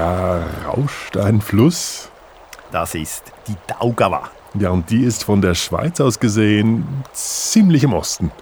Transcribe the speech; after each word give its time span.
Da 0.00 0.46
rauscht 0.66 1.18
ein 1.18 1.42
Fluss. 1.42 2.08
Das 2.72 2.94
ist 2.94 3.22
die 3.46 3.56
Daugava. 3.66 4.30
Ja, 4.54 4.70
und 4.70 4.88
die 4.88 5.04
ist 5.04 5.24
von 5.24 5.42
der 5.42 5.54
Schweiz 5.54 6.00
aus 6.00 6.18
gesehen 6.18 6.86
ziemlich 7.12 7.84
im 7.84 7.92
Osten. 7.92 8.32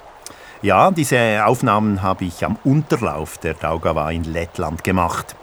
Ja, 0.63 0.93
diese 0.93 1.45
Aufnahmen 1.45 2.01
habe 2.01 2.27
ich 2.27 2.45
am 2.45 2.59
Unterlauf 2.63 3.39
der 3.39 3.55
Daugava 3.55 4.09
in 4.13 4.23
Lettland 4.23 4.85
gemacht. 4.85 5.35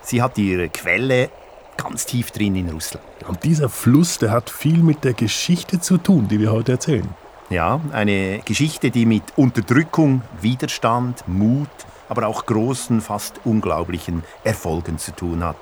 Sie 0.00 0.22
hat 0.22 0.38
ihre 0.38 0.68
Quelle 0.68 1.28
ganz 1.76 2.06
tief 2.06 2.30
drin 2.30 2.54
in 2.54 2.70
Russland. 2.70 3.04
Und 3.26 3.42
dieser 3.42 3.68
Fluss, 3.68 4.18
der 4.18 4.30
hat 4.30 4.50
viel 4.50 4.78
mit 4.78 5.02
der 5.02 5.14
Geschichte 5.14 5.80
zu 5.80 5.98
tun, 5.98 6.28
die 6.28 6.38
wir 6.38 6.52
heute 6.52 6.70
erzählen. 6.70 7.08
Ja, 7.50 7.80
eine 7.90 8.42
Geschichte, 8.44 8.92
die 8.92 9.06
mit 9.06 9.24
Unterdrückung, 9.34 10.22
Widerstand, 10.40 11.26
Mut, 11.26 11.68
aber 12.08 12.26
auch 12.26 12.46
großen, 12.46 13.00
fast 13.00 13.40
unglaublichen 13.44 14.22
Erfolgen 14.44 14.98
zu 14.98 15.12
tun 15.12 15.44
hat. 15.44 15.56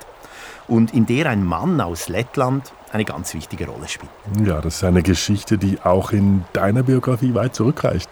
Und 0.69 0.95
in 0.95 1.07
der 1.07 1.27
ein 1.27 1.45
Mann 1.45 1.81
aus 1.81 2.09
Lettland 2.09 2.73
eine 2.93 3.05
ganz 3.05 3.35
wichtige 3.35 3.67
Rolle 3.67 3.89
spielt. 3.89 4.11
Ja, 4.45 4.61
das 4.61 4.77
ist 4.77 4.85
eine 4.85 5.03
Geschichte, 5.03 5.59
die 5.59 5.81
auch 5.83 6.13
in 6.13 6.45
deiner 6.53 6.83
Biografie 6.83 7.35
weit 7.35 7.55
zurückreicht. 7.55 8.09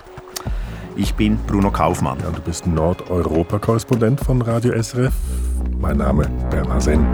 Ich 0.97 1.15
bin 1.15 1.39
Bruno 1.47 1.71
Kaufmann. 1.71 2.19
Ja, 2.21 2.31
du 2.31 2.41
bist 2.41 2.67
Nordeuropa-Korrespondent 2.67 4.21
von 4.21 4.43
Radio 4.43 4.81
SRF. 4.81 5.13
Mein 5.79 5.97
Name 5.97 6.29
Bernhard 6.51 6.83
Senn. 6.83 7.05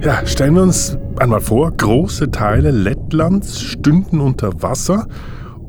Ja, 0.00 0.24
stellen 0.26 0.54
wir 0.54 0.62
uns 0.62 0.97
einmal 1.18 1.40
vor, 1.40 1.72
große 1.72 2.30
Teile 2.30 2.70
Lettlands 2.70 3.60
stünden 3.60 4.20
unter 4.20 4.62
Wasser 4.62 5.08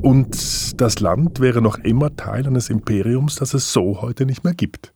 und 0.00 0.80
das 0.80 1.00
Land 1.00 1.40
wäre 1.40 1.60
noch 1.60 1.78
immer 1.78 2.14
Teil 2.14 2.46
eines 2.46 2.70
Imperiums, 2.70 3.36
das 3.36 3.54
es 3.54 3.72
so 3.72 4.00
heute 4.00 4.26
nicht 4.26 4.44
mehr 4.44 4.54
gibt. 4.54 4.92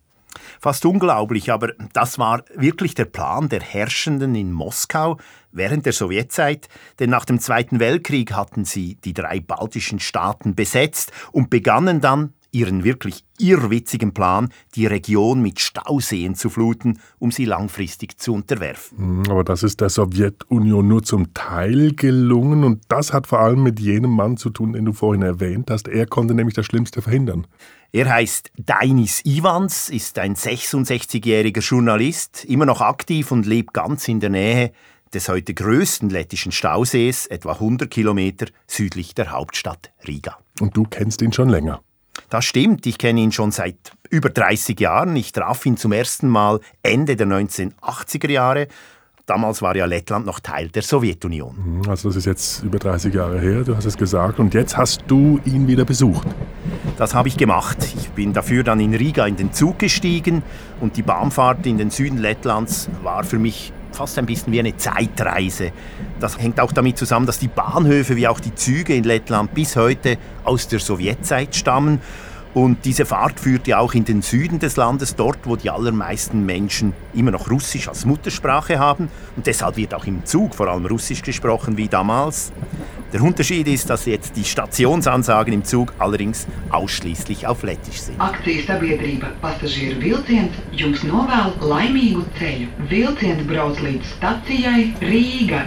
Fast 0.60 0.86
unglaublich, 0.86 1.50
aber 1.50 1.72
das 1.92 2.18
war 2.18 2.44
wirklich 2.54 2.94
der 2.94 3.04
Plan 3.04 3.48
der 3.48 3.60
Herrschenden 3.60 4.34
in 4.34 4.52
Moskau 4.52 5.18
während 5.50 5.86
der 5.86 5.92
Sowjetzeit, 5.92 6.68
denn 6.98 7.10
nach 7.10 7.24
dem 7.24 7.38
Zweiten 7.38 7.80
Weltkrieg 7.80 8.32
hatten 8.32 8.64
sie 8.64 8.96
die 8.96 9.14
drei 9.14 9.40
baltischen 9.40 10.00
Staaten 10.00 10.54
besetzt 10.54 11.12
und 11.32 11.50
begannen 11.50 12.00
dann 12.00 12.32
ihren 12.54 12.84
wirklich 12.84 13.24
irrwitzigen 13.38 14.14
Plan, 14.14 14.48
die 14.76 14.86
Region 14.86 15.42
mit 15.42 15.60
Stauseen 15.60 16.34
zu 16.34 16.50
fluten, 16.50 17.00
um 17.18 17.30
sie 17.30 17.44
langfristig 17.44 18.18
zu 18.18 18.34
unterwerfen. 18.34 18.98
Hm, 18.98 19.22
aber 19.28 19.44
das 19.44 19.62
ist 19.62 19.80
der 19.80 19.88
Sowjetunion 19.88 20.86
nur 20.86 21.02
zum 21.02 21.34
Teil 21.34 21.92
gelungen 21.94 22.64
und 22.64 22.82
das 22.88 23.12
hat 23.12 23.26
vor 23.26 23.40
allem 23.40 23.62
mit 23.62 23.80
jenem 23.80 24.12
Mann 24.12 24.36
zu 24.36 24.50
tun, 24.50 24.72
den 24.72 24.84
du 24.84 24.92
vorhin 24.92 25.22
erwähnt 25.22 25.70
hast. 25.70 25.88
Er 25.88 26.06
konnte 26.06 26.34
nämlich 26.34 26.54
das 26.54 26.66
Schlimmste 26.66 27.02
verhindern. 27.02 27.46
Er 27.92 28.12
heißt 28.12 28.50
Dainis 28.56 29.20
Ivans, 29.24 29.88
ist 29.88 30.18
ein 30.18 30.34
66-jähriger 30.34 31.60
Journalist, 31.60 32.44
immer 32.44 32.66
noch 32.66 32.80
aktiv 32.80 33.30
und 33.30 33.46
lebt 33.46 33.72
ganz 33.72 34.08
in 34.08 34.20
der 34.20 34.30
Nähe 34.30 34.72
des 35.14 35.28
heute 35.28 35.54
größten 35.54 36.10
lettischen 36.10 36.52
Stausees, 36.52 37.26
etwa 37.26 37.52
100 37.52 37.90
Kilometer 37.90 38.46
südlich 38.66 39.14
der 39.14 39.30
Hauptstadt 39.30 39.92
Riga. 40.06 40.38
Und 40.60 40.76
du 40.76 40.82
kennst 40.84 41.22
ihn 41.22 41.32
schon 41.32 41.48
länger. 41.48 41.82
Das 42.30 42.44
stimmt, 42.44 42.86
ich 42.86 42.98
kenne 42.98 43.20
ihn 43.20 43.32
schon 43.32 43.50
seit 43.50 43.76
über 44.10 44.30
30 44.30 44.78
Jahren. 44.80 45.16
Ich 45.16 45.32
traf 45.32 45.64
ihn 45.66 45.76
zum 45.76 45.92
ersten 45.92 46.28
Mal 46.28 46.60
Ende 46.82 47.16
der 47.16 47.26
1980er 47.26 48.30
Jahre. 48.30 48.68
Damals 49.26 49.62
war 49.62 49.74
ja 49.74 49.86
Lettland 49.86 50.26
noch 50.26 50.38
Teil 50.38 50.68
der 50.68 50.82
Sowjetunion. 50.82 51.80
Mhm, 51.80 51.88
also 51.88 52.08
das 52.08 52.16
ist 52.16 52.26
jetzt 52.26 52.62
über 52.62 52.78
30 52.78 53.14
Jahre 53.14 53.40
her, 53.40 53.62
du 53.62 53.74
hast 53.74 53.86
es 53.86 53.96
gesagt. 53.96 54.38
Und 54.38 54.52
jetzt 54.52 54.76
hast 54.76 55.02
du 55.06 55.40
ihn 55.46 55.66
wieder 55.66 55.86
besucht. 55.86 56.26
Das 56.98 57.14
habe 57.14 57.28
ich 57.28 57.38
gemacht. 57.38 57.78
Ich 57.96 58.10
bin 58.10 58.34
dafür 58.34 58.64
dann 58.64 58.80
in 58.80 58.94
Riga 58.94 59.26
in 59.26 59.36
den 59.36 59.52
Zug 59.52 59.78
gestiegen 59.78 60.42
und 60.80 60.98
die 60.98 61.02
Bahnfahrt 61.02 61.66
in 61.66 61.78
den 61.78 61.88
Süden 61.88 62.18
Lettlands 62.18 62.90
war 63.02 63.24
für 63.24 63.38
mich 63.38 63.72
fast 63.94 64.18
ein 64.18 64.26
bisschen 64.26 64.52
wie 64.52 64.60
eine 64.60 64.76
Zeitreise. 64.76 65.72
Das 66.20 66.38
hängt 66.38 66.60
auch 66.60 66.72
damit 66.72 66.98
zusammen, 66.98 67.26
dass 67.26 67.38
die 67.38 67.48
Bahnhöfe 67.48 68.16
wie 68.16 68.28
auch 68.28 68.40
die 68.40 68.54
Züge 68.54 68.94
in 68.94 69.04
Lettland 69.04 69.54
bis 69.54 69.76
heute 69.76 70.18
aus 70.44 70.68
der 70.68 70.80
Sowjetzeit 70.80 71.54
stammen 71.54 72.00
und 72.54 72.84
diese 72.84 73.04
Fahrt 73.04 73.40
führt 73.40 73.66
ja 73.66 73.78
auch 73.78 73.94
in 73.94 74.04
den 74.04 74.22
Süden 74.22 74.60
des 74.60 74.76
Landes, 74.76 75.16
dort, 75.16 75.38
wo 75.42 75.56
die 75.56 75.70
allermeisten 75.70 76.46
Menschen 76.46 76.92
immer 77.12 77.32
noch 77.32 77.50
Russisch 77.50 77.88
als 77.88 78.06
Muttersprache 78.06 78.78
haben. 78.78 79.08
Und 79.34 79.48
deshalb 79.48 79.76
wird 79.76 79.92
auch 79.92 80.06
im 80.06 80.24
Zug 80.24 80.54
vor 80.54 80.68
allem 80.68 80.86
Russisch 80.86 81.22
gesprochen 81.22 81.76
wie 81.76 81.88
damals. 81.88 82.52
Der 83.14 83.22
Unterschied 83.22 83.68
ist, 83.68 83.88
dass 83.90 84.06
jetzt 84.06 84.34
die 84.34 84.42
Stationsansagen 84.42 85.54
im 85.54 85.62
Zug 85.62 85.92
allerdings 86.00 86.48
ausschließlich 86.70 87.46
auf 87.46 87.62
Lettisch 87.62 88.00
sind. 88.00 88.20
Akcijas 88.20 88.66
sabiedrība 88.66 89.28
Pasažieru 89.38 90.00
vilciens 90.02 90.56
jums 90.74 91.04
novēl 91.06 91.52
laimīgu 91.62 92.24
ceļu. 92.40 92.66
Vilciens 92.90 93.46
brauc 93.46 93.78
līdz 93.86 94.16
stacijai 94.16 94.88
Rīga. 94.98 95.62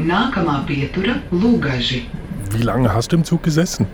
Nākamā 0.00 0.62
pietura 0.64 1.18
Lugaži. 1.36 2.06
Wie 2.56 2.64
lange 2.64 2.94
hast 2.94 3.12
du 3.12 3.20
im 3.20 3.24
Zug 3.24 3.42
gesessen? 3.42 3.84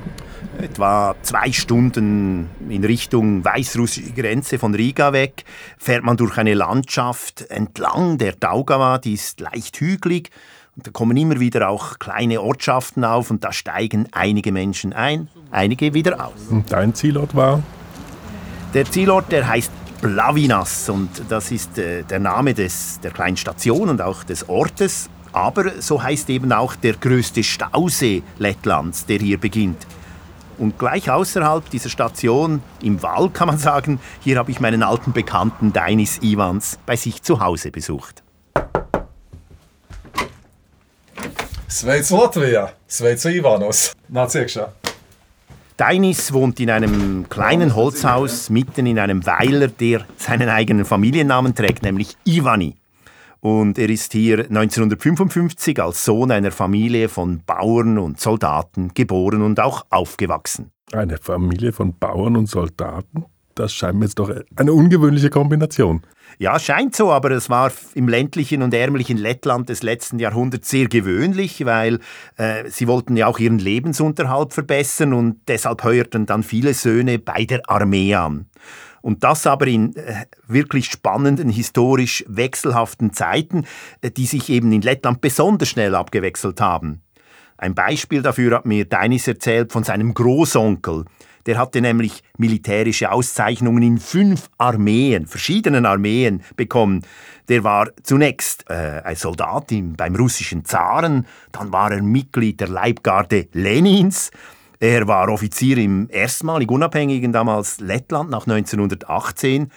etwa 0.61 1.17
zwei 1.23 1.51
Stunden 1.51 2.49
in 2.69 2.85
Richtung 2.85 3.45
weißrussische 3.45 4.13
Grenze 4.13 4.59
von 4.59 4.75
Riga 4.75 5.13
weg, 5.13 5.45
fährt 5.77 6.05
man 6.05 6.17
durch 6.17 6.39
eine 6.39 6.55
Landschaft 6.55 7.51
entlang 7.51 8.19
der 8.19 8.35
Daugava, 8.35 8.99
die 8.99 9.15
ist 9.15 9.41
leicht 9.41 9.81
hügelig. 9.81 10.31
Und 10.77 10.87
da 10.87 10.91
kommen 10.91 11.17
immer 11.17 11.39
wieder 11.39 11.69
auch 11.69 11.99
kleine 11.99 12.41
Ortschaften 12.41 13.05
auf 13.05 13.31
und 13.31 13.45
da 13.45 13.53
steigen 13.53 14.09
einige 14.13 14.53
Menschen 14.53 14.95
ein, 14.95 15.29
einige 15.51 15.93
wieder 15.93 16.27
aus. 16.27 16.49
Und 16.49 16.73
dein 16.73 16.95
Zielort 16.95 17.35
war? 17.35 17.63
Der 18.73 18.87
Zielort, 18.87 19.31
der 19.31 19.47
heißt 19.47 19.71
Blavinas 20.01 20.89
und 20.89 21.11
das 21.29 21.51
ist 21.51 21.79
äh, 21.79 22.05
der 22.05 22.21
Name 22.21 22.55
des, 22.55 23.01
der 23.01 23.11
kleinen 23.11 23.37
Station 23.37 23.91
und 23.91 24.01
auch 24.01 24.25
des 24.25 24.49
Ortes. 24.49 25.11
Aber 25.33 25.81
so 25.81 26.03
heißt 26.03 26.31
eben 26.31 26.53
auch 26.53 26.75
der 26.75 26.95
größte 26.95 27.45
Stausee 27.45 28.23
Lettlands, 28.39 29.05
der 29.05 29.19
hier 29.19 29.39
beginnt. 29.39 29.87
Und 30.59 30.79
gleich 30.79 31.11
außerhalb 31.11 31.69
dieser 31.71 31.89
Station, 31.91 32.63
im 32.83 33.03
Wald 33.03 33.35
kann 33.35 33.49
man 33.49 33.59
sagen, 33.59 34.01
hier 34.21 34.39
habe 34.39 34.51
ich 34.51 34.61
meinen 34.61 34.83
alten 34.83 35.13
Bekannten 35.13 35.73
Dainis 35.73 36.19
Ivans 36.23 36.79
bei 36.87 36.97
sich 36.97 37.23
zu 37.23 37.41
Hause 37.41 37.71
besucht. 37.71 38.22
Sveic 41.73 42.11
Latvijā! 42.11 42.67
Sveic 42.85 43.23
Ivanos! 43.33 43.79
Nāc 44.13 44.35
iekšā! 44.37 44.67
Dainis 45.81 46.27
wohnt 46.35 46.61
in 46.61 46.69
einem 46.69 47.25
kleinen 47.33 47.73
Holzhaus 47.75 48.51
mitten 48.51 48.85
in 48.85 48.99
einem 48.99 49.25
Weiler, 49.25 49.69
der 49.69 50.05
seinen 50.19 50.51
eigenen 50.51 50.85
Familiennamen 50.85 51.55
trägt, 51.55 51.83
nämlich 51.83 52.19
Ivani. 52.27 52.75
Und 53.41 53.79
er 53.79 53.89
ist 53.89 54.13
hier 54.13 54.41
1955 54.41 55.81
als 55.81 56.05
Sohn 56.05 56.31
einer 56.31 56.53
Familie 56.53 57.09
von 57.09 57.41
Bauern 57.47 57.97
und 57.97 58.21
Soldaten 58.21 58.93
geboren 58.93 59.41
und 59.41 59.59
auch 59.59 59.87
aufgewachsen. 59.89 60.71
Eine 60.93 61.17
Familie 61.17 61.73
von 61.73 61.99
Bauern 61.99 62.37
und 62.37 62.51
Soldaten? 62.51 63.25
Das 63.55 63.73
scheint 63.73 63.99
mir 63.99 64.07
jetzt 64.07 64.19
doch 64.19 64.31
eine 64.57 64.73
ungewöhnliche 64.73 65.31
Kombination. 65.31 66.03
Ja, 66.39 66.59
scheint 66.59 66.97
so, 66.97 67.13
aber 67.13 67.31
es 67.33 67.51
war 67.51 67.71
im 67.95 68.09
ländlichen 68.09 68.63
und 68.63 68.73
ärmlichen 68.73 69.19
Lettland 69.19 69.69
des 69.69 69.83
letzten 69.83 70.19
Jahrhunderts 70.19 70.71
sehr 70.71 70.89
gewöhnlich, 70.89 71.65
weil 71.67 72.01
äh, 72.37 72.69
sie 72.69 72.89
wollten 72.89 73.17
ja 73.17 73.27
auch 73.27 73.39
ihren 73.39 73.59
Lebensunterhalt 73.59 74.55
verbessern 74.55 75.13
und 75.13 75.41
deshalb 75.49 75.85
heuerten 75.85 76.27
dann 76.27 76.43
viele 76.43 76.75
Söhne 76.75 77.19
bei 77.19 77.45
der 77.45 77.69
Armee 77.69 78.15
an. 78.15 78.47
Und 79.03 79.25
das 79.25 79.47
aber 79.47 79.67
in 79.67 79.95
äh, 79.97 80.25
wirklich 80.47 80.87
spannenden, 80.87 81.51
historisch 81.51 82.25
wechselhaften 82.29 83.13
Zeiten, 83.13 83.67
äh, 84.01 84.11
die 84.11 84.27
sich 84.27 84.49
eben 84.49 84.73
in 84.73 84.81
Lettland 84.81 85.21
besonders 85.21 85.69
schnell 85.69 85.95
abgewechselt 85.95 86.61
haben. 86.61 87.03
Ein 87.59 87.75
Beispiel 87.75 88.23
dafür 88.23 88.57
hat 88.57 88.67
mir 88.67 88.85
Deinis 88.85 89.29
erzählt 89.29 89.73
von 89.73 89.85
seinem 89.85 90.15
Großonkel. 90.15 91.05
Der 91.47 91.59
hatte 91.59 91.81
nämlich 91.81 92.23
militärische 92.39 93.11
Auszeichnungen 93.11 93.83
in 93.83 93.99
fünf 93.99 94.49
Armeen, 94.59 95.27
verschiedenen 95.27 95.87
Armeen 95.87 96.43
bekommen. 96.57 97.03
Der 97.49 97.65
war 97.65 97.91
zunächst 98.03 98.65
äh, 98.71 99.03
ein 99.05 99.17
Soldat 99.17 99.73
im, 99.73 99.95
beim 99.95 100.15
russischen 100.15 100.65
Zaren, 100.65 101.27
dann 101.51 101.73
war 101.73 101.93
er 101.93 102.03
Mitglied 102.03 102.61
der 102.61 102.69
Leibgarde 102.69 103.49
Lenins, 103.53 104.31
er 104.83 105.07
war 105.07 105.29
Offizier 105.29 105.79
im 105.79 106.09
erstmalig 106.11 106.69
unabhängigen 106.69 107.33
damals 107.33 107.79
Lettland 107.79 108.31
nach 108.31 108.49
1918 108.49 109.71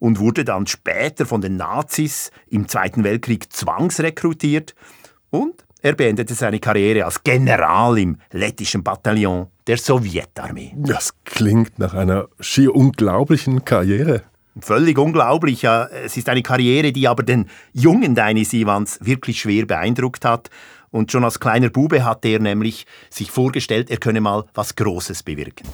und 0.00 0.18
wurde 0.18 0.44
dann 0.44 0.66
später 0.66 1.24
von 1.24 1.40
den 1.40 1.56
Nazis 1.56 2.32
im 2.48 2.66
Zweiten 2.66 3.04
Weltkrieg 3.04 3.52
zwangsrekrutiert 3.52 4.74
und 5.30 5.64
er 5.82 5.94
beendete 5.94 6.34
seine 6.34 6.58
Karriere 6.58 7.04
als 7.04 7.22
General 7.22 7.98
im 7.98 8.18
lettischen 8.32 8.82
Bataillon 8.82 9.48
der 9.66 9.76
Sowjetarmee. 9.76 10.72
Das 10.76 11.12
klingt 11.24 11.78
nach 11.78 11.94
einer 11.94 12.28
schier 12.40 12.74
unglaublichen 12.74 13.64
Karriere. 13.64 14.22
Völlig 14.60 14.98
unglaublich. 14.98 15.62
Ja. 15.62 15.86
Es 15.86 16.16
ist 16.16 16.28
eine 16.28 16.42
Karriere, 16.42 16.92
die 16.92 17.08
aber 17.08 17.22
den 17.22 17.48
jungen 17.72 18.14
Dainis 18.14 18.52
Ivans 18.52 18.98
wirklich 19.00 19.40
schwer 19.40 19.64
beeindruckt 19.66 20.24
hat 20.24 20.50
und 20.90 21.12
schon 21.12 21.24
als 21.24 21.38
kleiner 21.38 21.70
Bube 21.70 22.04
hatte 22.04 22.28
er 22.28 22.40
nämlich 22.40 22.86
sich 23.10 23.30
vorgestellt, 23.30 23.90
er 23.90 23.98
könne 23.98 24.20
mal 24.20 24.44
was 24.54 24.74
Großes 24.74 25.22
bewirken. 25.22 25.66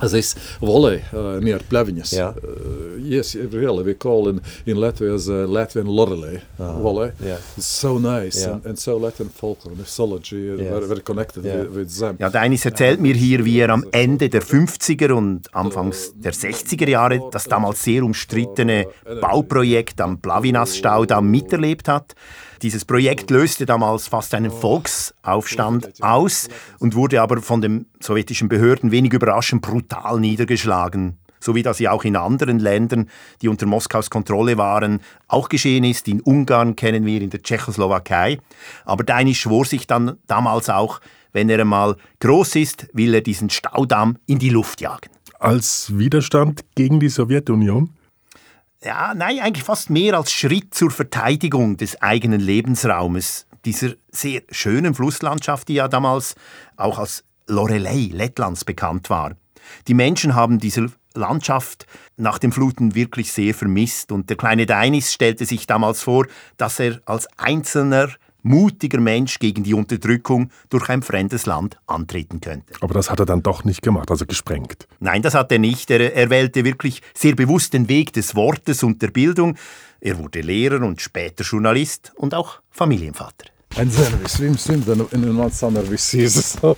This 0.00 0.34
volley 0.60 1.00
uh, 1.14 1.38
near 1.40 1.58
Pleviņas. 1.58 2.12
Yeah. 2.12 2.34
Uh, 2.36 2.96
yes, 2.98 3.34
really, 3.34 3.82
we 3.82 3.94
call 3.94 4.28
in, 4.28 4.40
in 4.66 4.76
Latvia 4.76 5.14
as 5.14 5.28
uh, 5.28 5.46
Latvian 5.48 5.86
lorelei 5.88 6.40
volley. 6.58 7.12
yeah. 7.24 7.38
It's 7.56 7.66
so 7.66 7.98
nice 7.98 8.42
Yeah. 8.44 8.52
and, 8.54 8.66
and 8.66 8.78
so 8.78 8.98
Latvian 8.98 9.30
folklore, 9.30 9.74
mythology, 9.74 10.50
uh, 10.50 10.56
Yes. 10.56 10.68
very, 10.70 10.86
very 10.86 11.00
connected 11.02 11.44
Yeah. 11.44 11.62
with, 11.62 11.74
with 11.76 11.98
them. 11.98 12.16
Ja, 12.18 12.28
Deinis 12.28 12.64
erzählt 12.66 13.00
mir 13.00 13.14
hier, 13.14 13.44
wie 13.44 13.58
er 13.60 13.70
am 13.70 13.84
Ende 13.92 14.28
der 14.28 14.42
50er 14.42 15.12
und 15.12 15.54
Anfangs 15.54 16.12
der 16.14 16.32
60er 16.34 16.88
Jahre 16.88 17.20
das 17.32 17.44
damals 17.44 17.82
sehr 17.82 18.02
umstrittene 18.02 18.86
Bauprojekt 19.22 20.00
am 20.02 20.18
Blavinas-Staudamm 20.18 21.30
miterlebt 21.30 21.88
hat. 21.88 22.14
Dieses 22.62 22.84
Projekt 22.86 23.30
löste 23.30 23.66
damals 23.66 24.08
fast 24.08 24.32
einen 24.34 24.50
Volksaufstand 24.50 26.02
aus 26.02 26.48
und 26.78 26.94
wurde 26.94 27.20
aber 27.20 27.40
von 27.42 27.60
den 27.60 27.86
sowjetischen 28.06 28.48
Behörden 28.48 28.90
wenig 28.90 29.12
überraschend 29.12 29.62
brutal 29.62 30.18
niedergeschlagen. 30.20 31.18
So 31.38 31.54
wie 31.54 31.62
das 31.62 31.78
ja 31.78 31.92
auch 31.92 32.04
in 32.04 32.16
anderen 32.16 32.58
Ländern, 32.58 33.10
die 33.42 33.48
unter 33.48 33.66
Moskaus 33.66 34.10
Kontrolle 34.10 34.56
waren, 34.56 35.00
auch 35.28 35.48
geschehen 35.48 35.84
ist. 35.84 36.08
In 36.08 36.20
Ungarn 36.20 36.76
kennen 36.76 37.04
wir, 37.04 37.20
in 37.20 37.30
der 37.30 37.42
Tschechoslowakei. 37.42 38.38
Aber 38.84 39.04
Deinis 39.04 39.36
schwor 39.36 39.64
sich 39.64 39.86
dann 39.86 40.16
damals 40.26 40.70
auch, 40.70 41.00
wenn 41.32 41.50
er 41.50 41.60
einmal 41.60 41.96
groß 42.20 42.56
ist, 42.56 42.88
will 42.94 43.12
er 43.12 43.20
diesen 43.20 43.50
Staudamm 43.50 44.16
in 44.26 44.38
die 44.38 44.48
Luft 44.48 44.80
jagen. 44.80 45.10
Als 45.38 45.96
Widerstand 45.96 46.64
gegen 46.74 46.98
die 46.98 47.10
Sowjetunion? 47.10 47.90
Ja, 48.82 49.14
nein, 49.14 49.40
eigentlich 49.40 49.64
fast 49.64 49.90
mehr 49.90 50.14
als 50.14 50.32
Schritt 50.32 50.74
zur 50.74 50.90
Verteidigung 50.90 51.76
des 51.76 52.00
eigenen 52.00 52.40
Lebensraumes, 52.40 53.46
dieser 53.64 53.90
sehr 54.10 54.42
schönen 54.50 54.94
Flusslandschaft, 54.94 55.68
die 55.68 55.74
ja 55.74 55.88
damals 55.88 56.34
auch 56.76 56.98
als 56.98 57.24
Lorelei 57.46 58.10
Lettlands 58.12 58.64
bekannt 58.64 59.10
war. 59.10 59.36
Die 59.88 59.94
Menschen 59.94 60.34
haben 60.34 60.58
diese 60.58 60.90
Landschaft 61.14 61.86
nach 62.16 62.38
dem 62.38 62.52
Fluten 62.52 62.94
wirklich 62.94 63.32
sehr 63.32 63.54
vermisst 63.54 64.12
und 64.12 64.30
der 64.30 64.36
kleine 64.36 64.66
Deinis 64.66 65.12
stellte 65.12 65.46
sich 65.46 65.66
damals 65.66 66.02
vor, 66.02 66.26
dass 66.56 66.78
er 66.78 67.00
als 67.06 67.26
einzelner 67.38 68.10
mutiger 68.42 69.00
Mensch 69.00 69.40
gegen 69.40 69.64
die 69.64 69.74
Unterdrückung 69.74 70.50
durch 70.68 70.88
ein 70.88 71.02
fremdes 71.02 71.46
Land 71.46 71.78
antreten 71.86 72.40
könnte. 72.40 72.74
Aber 72.80 72.94
das 72.94 73.10
hat 73.10 73.18
er 73.18 73.26
dann 73.26 73.42
doch 73.42 73.64
nicht 73.64 73.82
gemacht, 73.82 74.10
also 74.10 74.24
gesprengt. 74.24 74.86
Nein, 75.00 75.22
das 75.22 75.34
hat 75.34 75.50
er 75.50 75.58
nicht. 75.58 75.90
Er, 75.90 76.14
er 76.14 76.30
wählte 76.30 76.64
wirklich 76.64 77.02
sehr 77.12 77.34
bewusst 77.34 77.72
den 77.72 77.88
Weg 77.88 78.12
des 78.12 78.36
Wortes 78.36 78.84
und 78.84 79.02
der 79.02 79.08
Bildung. 79.10 79.56
Er 80.00 80.18
wurde 80.18 80.42
Lehrer 80.42 80.82
und 80.86 81.00
später 81.00 81.42
Journalist 81.42 82.12
und 82.16 82.34
auch 82.34 82.60
Familienvater. 82.70 83.55
And 83.78 83.92
then 83.92 84.20
we 84.22 84.28
swim, 84.28 84.56
swim, 84.56 84.82
then 84.84 85.06
in 85.12 85.36
one 85.36 85.50
summer 85.50 85.82
we 85.82 85.96
see 85.98 86.22
this 86.22 86.56
uh, 86.64 86.74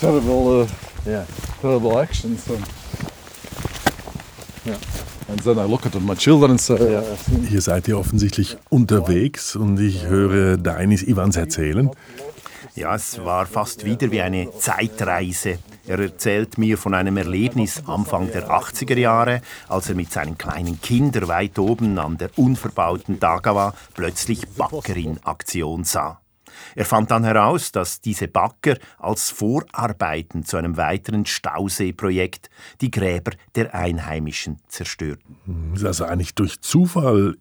terrible, 0.00 0.62
uh, 0.62 0.66
Yeah. 1.06 1.24
terrible 1.60 1.98
actions. 1.98 2.48
And, 2.48 2.64
yeah. 4.64 4.78
and 5.28 5.38
then 5.40 5.58
I 5.58 5.64
look 5.64 5.86
at 5.86 5.94
my 6.00 6.14
children 6.14 6.52
and 6.52 6.60
say, 6.60 6.76
Yeah. 6.78 7.02
Hier 7.48 7.60
seid 7.60 7.88
ihr 7.88 7.98
offensichtlich 7.98 8.56
unterwegs 8.70 9.54
und 9.56 9.78
ich 9.78 10.04
höre 10.06 10.56
Dainis 10.56 11.02
Ivans 11.02 11.36
erzählen. 11.36 11.90
Ja, 12.74 12.94
es 12.94 13.18
war 13.24 13.46
fast 13.46 13.84
wieder 13.84 14.10
wie 14.10 14.20
eine 14.22 14.48
Zeitreise. 14.58 15.58
Er 15.88 16.00
erzählt 16.00 16.58
mir 16.58 16.78
von 16.78 16.94
einem 16.94 17.16
Erlebnis 17.16 17.82
Anfang 17.86 18.32
der 18.32 18.50
80er 18.50 18.98
Jahre, 18.98 19.40
als 19.68 19.88
er 19.88 19.94
mit 19.94 20.10
seinen 20.10 20.36
kleinen 20.36 20.80
Kindern 20.80 21.28
weit 21.28 21.60
oben 21.60 21.96
an 22.00 22.18
der 22.18 22.36
unverbauten 22.36 23.20
Dagawa 23.20 23.72
plötzlich 23.94 24.48
Bagger 24.48 24.96
in 24.96 25.22
Aktion 25.22 25.84
sah. 25.84 26.20
Er 26.74 26.86
fand 26.86 27.10
dann 27.12 27.22
heraus, 27.22 27.70
dass 27.70 28.00
diese 28.00 28.26
Bagger 28.26 28.78
als 28.98 29.30
Vorarbeiten 29.30 30.44
zu 30.44 30.56
einem 30.56 30.76
weiteren 30.76 31.24
Stauseeprojekt 31.24 32.50
die 32.80 32.90
Gräber 32.90 33.32
der 33.54 33.74
Einheimischen 33.74 34.58
zerstörten. 34.66 35.36
Es 35.74 35.82
ist 35.82 35.86
also 35.86 36.04
eigentlich 36.04 36.34
durch 36.34 36.60
Zufall, 36.60 37.36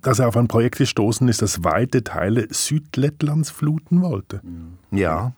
dass 0.00 0.18
er 0.18 0.28
auf 0.28 0.36
ein 0.36 0.48
Projekt 0.48 0.78
gestoßen 0.78 1.28
ist, 1.28 1.42
das 1.42 1.64
weite 1.64 2.04
Teile 2.04 2.46
Südlettlands 2.50 3.50
fluten 3.50 4.02
wollte. 4.02 4.40
Ja, 4.90 5.32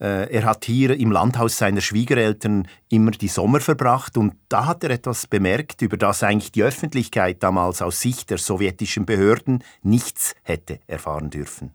äh, 0.00 0.32
er 0.32 0.44
hat 0.44 0.64
hier 0.64 0.98
im 0.98 1.10
Landhaus 1.10 1.58
seiner 1.58 1.80
Schwiegereltern 1.80 2.68
immer 2.88 3.10
die 3.12 3.28
Sommer 3.28 3.60
verbracht 3.60 4.16
und 4.16 4.34
da 4.48 4.66
hat 4.66 4.84
er 4.84 4.90
etwas 4.90 5.26
bemerkt, 5.26 5.82
über 5.82 5.96
das 5.96 6.22
eigentlich 6.22 6.52
die 6.52 6.62
Öffentlichkeit 6.62 7.42
damals 7.42 7.82
aus 7.82 8.00
Sicht 8.00 8.30
der 8.30 8.38
sowjetischen 8.38 9.06
Behörden 9.06 9.62
nichts 9.82 10.34
hätte 10.42 10.80
erfahren 10.86 11.30
dürfen. 11.30 11.70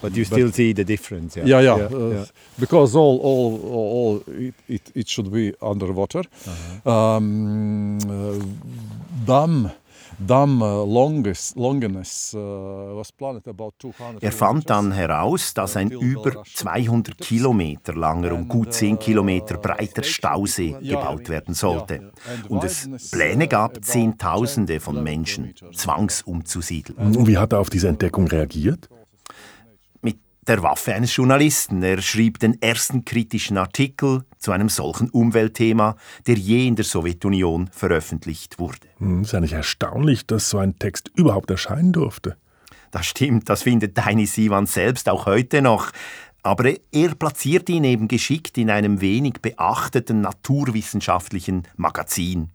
But 0.00 0.16
you 0.16 0.24
still 0.24 0.52
see 0.52 0.72
the 0.74 0.84
difference. 0.84 1.36
Yeah. 1.36 1.46
yeah, 1.46 1.60
yeah, 1.60 1.76
Yeah, 1.78 1.96
uh, 1.96 2.10
yeah. 2.10 2.24
because 2.58 2.96
all, 2.96 3.20
all, 3.22 3.60
all, 3.64 4.34
it, 4.34 4.54
it, 4.66 4.82
it 4.94 5.08
should 5.08 5.30
be 5.30 5.54
underwater. 5.60 6.22
Um, 6.84 7.98
uh, 7.98 8.38
dam, 9.24 9.70
dam 9.70 9.70
uh, 12.34 12.94
uh, 12.94 13.02
about 13.46 13.72
200 13.78 14.22
Er 14.22 14.32
fand 14.32 14.68
dann 14.68 14.92
heraus, 14.92 15.54
dass 15.54 15.76
ein 15.76 15.90
über 15.90 16.42
200 16.44 17.18
Kilometer 17.18 17.94
langer 17.94 18.32
und 18.32 18.48
gut 18.48 18.72
10 18.72 18.98
Kilometer 18.98 19.58
breiter 19.58 20.02
Stausee 20.02 20.74
gebaut 20.80 21.28
werden 21.28 21.54
sollte. 21.54 22.12
Und 22.48 22.64
es 22.64 23.10
Pläne 23.10 23.46
gab, 23.46 23.84
Zehntausende 23.84 24.80
von 24.80 25.02
Menschen 25.02 25.54
zwangsumzusiedeln. 25.72 27.16
Und 27.16 27.26
wie 27.26 27.38
hat 27.38 27.52
er 27.52 27.60
auf 27.60 27.70
diese 27.70 27.88
Entdeckung 27.88 28.26
reagiert? 28.26 28.88
Der 30.48 30.62
Waffe 30.62 30.94
eines 30.94 31.14
Journalisten. 31.14 31.82
Er 31.82 32.00
schrieb 32.00 32.38
den 32.38 32.60
ersten 32.62 33.04
kritischen 33.04 33.58
Artikel 33.58 34.24
zu 34.38 34.50
einem 34.50 34.68
solchen 34.68 35.10
Umweltthema, 35.10 35.96
der 36.26 36.36
je 36.36 36.66
in 36.66 36.74
der 36.74 36.84
Sowjetunion 36.84 37.68
veröffentlicht 37.70 38.58
wurde. 38.58 38.88
Hm, 38.98 39.22
ist 39.22 39.34
eigentlich 39.34 39.52
erstaunlich, 39.52 40.26
dass 40.26 40.48
so 40.48 40.58
ein 40.58 40.78
Text 40.78 41.10
überhaupt 41.14 41.50
erscheinen 41.50 41.92
durfte. 41.92 42.36
Das 42.90 43.06
stimmt, 43.06 43.50
das 43.50 43.62
findet 43.62 43.98
Deinis 43.98 44.38
Ivan 44.38 44.66
selbst 44.66 45.08
auch 45.08 45.26
heute 45.26 45.60
noch. 45.60 45.90
Aber 46.42 46.72
er 46.92 47.14
platziert 47.14 47.68
ihn 47.68 47.84
eben 47.84 48.08
geschickt 48.08 48.56
in 48.56 48.70
einem 48.70 49.02
wenig 49.02 49.34
beachteten 49.42 50.22
naturwissenschaftlichen 50.22 51.64
Magazin. 51.76 52.50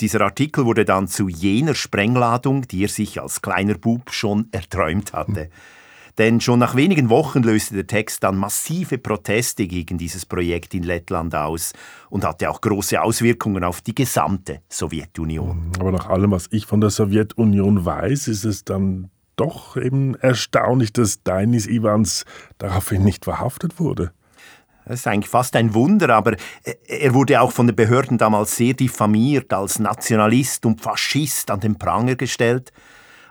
Dieser 0.00 0.22
Artikel 0.22 0.64
wurde 0.64 0.84
dann 0.84 1.06
zu 1.06 1.28
jener 1.28 1.74
Sprengladung, 1.74 2.66
die 2.66 2.84
er 2.84 2.88
sich 2.88 3.20
als 3.20 3.42
kleiner 3.42 3.74
Bub 3.74 4.10
schon 4.10 4.48
erträumt 4.50 5.12
hatte. 5.12 5.50
Denn 6.18 6.40
schon 6.40 6.58
nach 6.58 6.74
wenigen 6.74 7.08
Wochen 7.08 7.42
löste 7.42 7.74
der 7.74 7.86
Text 7.86 8.24
dann 8.24 8.36
massive 8.36 8.98
Proteste 8.98 9.66
gegen 9.66 9.98
dieses 9.98 10.26
Projekt 10.26 10.74
in 10.74 10.82
Lettland 10.82 11.34
aus 11.34 11.72
und 12.08 12.24
hatte 12.24 12.50
auch 12.50 12.60
große 12.60 13.00
Auswirkungen 13.00 13.64
auf 13.64 13.80
die 13.80 13.94
gesamte 13.94 14.60
Sowjetunion. 14.68 15.72
Aber 15.78 15.92
nach 15.92 16.08
allem, 16.08 16.30
was 16.30 16.48
ich 16.50 16.66
von 16.66 16.80
der 16.80 16.90
Sowjetunion 16.90 17.84
weiß, 17.84 18.28
ist 18.28 18.44
es 18.44 18.64
dann 18.64 19.10
doch 19.36 19.76
eben 19.76 20.14
erstaunlich, 20.16 20.92
dass 20.92 21.22
Dainis 21.22 21.66
Ivans 21.66 22.24
daraufhin 22.58 23.02
nicht 23.04 23.24
verhaftet 23.24 23.80
wurde. 23.80 24.12
Das 24.84 25.00
ist 25.00 25.06
eigentlich 25.06 25.30
fast 25.30 25.56
ein 25.56 25.72
Wunder, 25.72 26.10
aber 26.10 26.36
er 26.86 27.14
wurde 27.14 27.40
auch 27.40 27.52
von 27.52 27.66
den 27.66 27.76
Behörden 27.76 28.18
damals 28.18 28.56
sehr 28.56 28.74
diffamiert, 28.74 29.52
als 29.52 29.78
Nationalist 29.78 30.66
und 30.66 30.80
Faschist 30.80 31.50
an 31.50 31.60
den 31.60 31.78
Pranger 31.78 32.16
gestellt. 32.16 32.72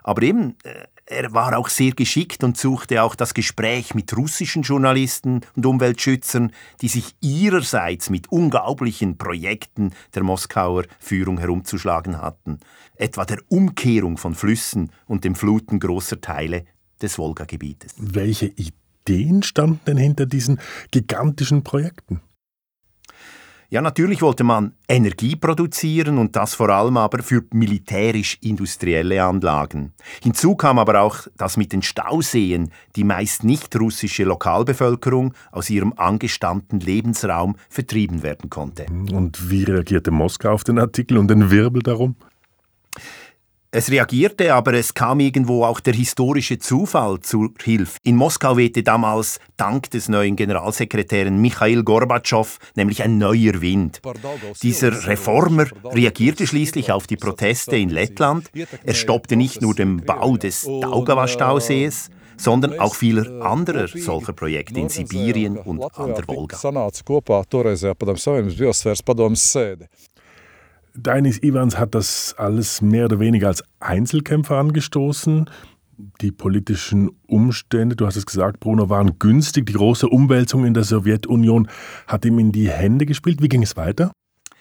Aber 0.04 0.22
eben, 0.24 0.56
äh, 0.64 0.86
er 1.10 1.34
war 1.34 1.58
auch 1.58 1.70
sehr 1.70 1.92
geschickt 1.92 2.44
und 2.44 2.58
suchte 2.58 3.02
auch 3.02 3.16
das 3.16 3.34
Gespräch 3.34 3.96
mit 3.96 4.16
russischen 4.16 4.62
Journalisten 4.62 5.42
und 5.56 5.66
Umweltschützern, 5.66 6.52
die 6.82 6.88
sich 6.88 7.16
ihrerseits 7.20 8.10
mit 8.10 8.32
unglaublichen 8.32 9.18
Projekten 9.18 9.92
der 10.14 10.24
Moskauer 10.24 10.84
Führung 11.00 11.40
herumzuschlagen 11.40 12.22
hatten, 12.22 12.60
etwa 12.96 13.26
der 13.26 13.40
Umkehrung 13.50 14.18
von 14.18 14.36
Flüssen 14.36 14.92
und 15.08 15.24
dem 15.24 15.36
Fluten 15.36 15.80
großer 15.80 16.22
Teile 16.22 16.66
des 17.02 17.18
Wolgagebietes. 17.18 17.96
Welche 17.98 18.54
Ideen 18.56 19.42
standen 19.42 19.80
denn 19.88 19.98
hinter 19.98 20.28
diesen 20.28 20.60
gigantischen 20.92 21.64
Projekten? 21.64 22.22
Ja, 23.72 23.82
natürlich 23.82 24.24
wollte 24.24 24.44
man 24.44 24.74
Energie 24.88 25.36
produzieren 25.36 26.18
und 26.18 26.36
das 26.36 26.56
vor 26.56 26.70
allem 26.70 26.98
aber 26.98 27.22
für 27.22 27.44
militärisch-industrielle 27.54 29.24
Anlagen. 29.24 29.94
Hinzu 30.24 30.56
kam 30.56 30.80
aber 30.80 31.02
auch, 31.02 31.28
dass 31.38 31.56
mit 31.56 31.72
den 31.72 31.84
Stauseen 31.84 32.72
die 32.96 33.04
meist 33.04 33.44
nicht 33.44 33.80
russische 33.80 34.24
Lokalbevölkerung 34.24 35.36
aus 35.52 35.70
ihrem 35.70 35.94
angestammten 35.98 36.80
Lebensraum 36.80 37.58
vertrieben 37.70 38.24
werden 38.24 38.50
konnte. 38.50 38.88
Und 39.12 39.52
wie 39.52 39.66
reagierte 39.66 40.10
Moskau 40.10 40.50
auf 40.50 40.64
den 40.64 40.80
Artikel 40.80 41.20
und 41.20 41.28
den 41.28 41.52
Wirbel 41.52 41.84
darum? 41.84 42.16
Es 43.72 43.92
reagierte, 43.92 44.56
aber 44.56 44.74
es 44.74 44.96
kam 44.96 45.20
irgendwo 45.20 45.64
auch 45.64 45.80
der 45.80 45.94
historische 45.94 46.58
Zufall 46.58 47.20
zur 47.20 47.52
Hilfe. 47.62 48.00
In 48.02 48.16
Moskau 48.16 48.58
wehte 48.58 48.82
damals 48.82 49.40
dank 49.58 49.92
des 49.92 50.10
neuen 50.10 50.36
Generalsekretären 50.36 51.40
Michail 51.40 51.84
Gorbatschow 51.84 52.58
nämlich 52.76 53.04
ein 53.04 53.20
neuer 53.20 53.62
Wind. 53.62 54.02
Dieser 54.64 55.06
Reformer 55.06 55.68
reagierte 55.84 56.48
schließlich 56.48 56.92
auf 56.92 57.06
die 57.06 57.18
Proteste 57.18 57.78
in 57.78 57.90
Lettland. 57.90 58.50
Er 58.84 58.96
stoppte 58.96 59.36
nicht 59.36 59.62
nur 59.62 59.76
den 59.76 60.04
Bau 60.04 60.36
des 60.36 60.64
Daugava-Stausees, 60.64 62.10
sondern 62.38 62.80
auch 62.80 62.96
vieler 62.96 63.46
anderer 63.46 63.88
solcher 63.88 64.34
Projekte 64.34 64.80
in 64.80 64.90
Sibirien 64.90 65.58
und 65.60 65.84
an 65.96 66.16
der 66.16 66.28
Wolga. 66.28 66.58
Dainis 71.02 71.42
Ivans 71.42 71.78
hat 71.78 71.96
das 71.96 72.36
alles 72.38 72.82
mehr 72.82 73.06
oder 73.06 73.20
weniger 73.20 73.48
als 73.48 73.64
Einzelkämpfer 73.80 74.58
angestoßen. 74.58 75.50
Die 76.22 76.32
politischen 76.32 77.10
Umstände, 77.28 77.96
du 77.96 78.06
hast 78.06 78.16
es 78.16 78.26
gesagt, 78.26 78.60
Bruno, 78.60 78.90
waren 78.90 79.20
günstig. 79.20 79.66
Die 79.66 79.74
große 79.74 80.08
Umwälzung 80.08 80.66
in 80.66 80.74
der 80.74 80.84
Sowjetunion 80.84 81.70
hat 82.08 82.26
ihm 82.26 82.40
in 82.40 82.52
die 82.52 82.70
Hände 82.70 83.06
gespielt. 83.06 83.42
Wie 83.42 83.50
ging 83.50 83.64
es 83.64 83.76
weiter? 83.76 84.12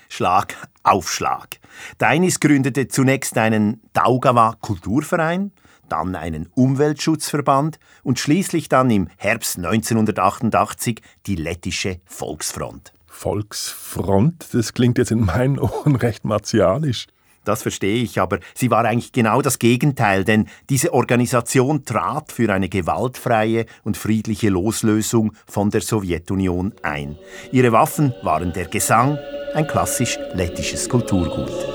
Schlag 0.08 0.54
auf 0.82 1.12
Schlag. 1.12 1.58
Dainis 1.98 2.40
gründete 2.40 2.88
zunächst 2.88 3.36
einen 3.36 3.82
Daugava 3.92 4.56
Kulturverein, 4.60 5.52
dann 5.88 6.16
einen 6.16 6.48
Umweltschutzverband 6.54 7.78
und 8.02 8.18
schließlich 8.18 8.68
dann 8.68 8.90
im 8.90 9.08
Herbst 9.16 9.58
1988 9.58 11.02
die 11.26 11.36
lettische 11.36 12.00
Volksfront. 12.04 12.92
Volksfront, 13.18 14.46
das 14.52 14.74
klingt 14.74 14.96
jetzt 14.96 15.10
in 15.10 15.24
meinen 15.24 15.58
Ohren 15.58 15.96
recht 16.06 16.24
martialisch. 16.24 17.08
Das 17.44 17.62
verstehe 17.62 18.02
ich, 18.02 18.20
aber 18.20 18.38
sie 18.54 18.70
war 18.70 18.84
eigentlich 18.84 19.10
genau 19.10 19.42
das 19.42 19.58
Gegenteil, 19.58 20.22
denn 20.22 20.46
diese 20.70 20.92
Organisation 20.92 21.84
trat 21.84 22.30
für 22.30 22.52
eine 22.52 22.68
gewaltfreie 22.68 23.66
und 23.82 23.96
friedliche 23.96 24.50
Loslösung 24.50 25.32
von 25.48 25.70
der 25.70 25.80
Sowjetunion 25.80 26.74
ein. 26.82 27.18
Ihre 27.50 27.72
Waffen 27.72 28.14
waren 28.22 28.52
der 28.52 28.66
Gesang, 28.66 29.18
ein 29.54 29.66
klassisch 29.66 30.16
lettisches 30.34 30.88
Kulturgut. 30.88 31.67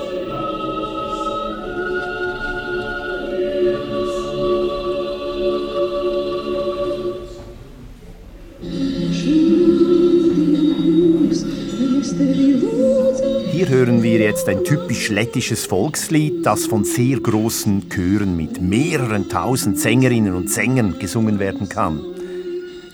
Hören 13.84 14.02
wir 14.02 14.18
jetzt 14.18 14.48
ein 14.48 14.64
typisch 14.64 15.10
lettisches 15.10 15.66
Volkslied, 15.66 16.46
das 16.46 16.64
von 16.64 16.84
sehr 16.84 17.20
großen 17.20 17.90
Chören 17.90 18.34
mit 18.34 18.58
mehreren 18.62 19.28
tausend 19.28 19.78
Sängerinnen 19.78 20.34
und 20.34 20.48
Sängern 20.48 20.98
gesungen 20.98 21.38
werden 21.38 21.68
kann. 21.68 22.00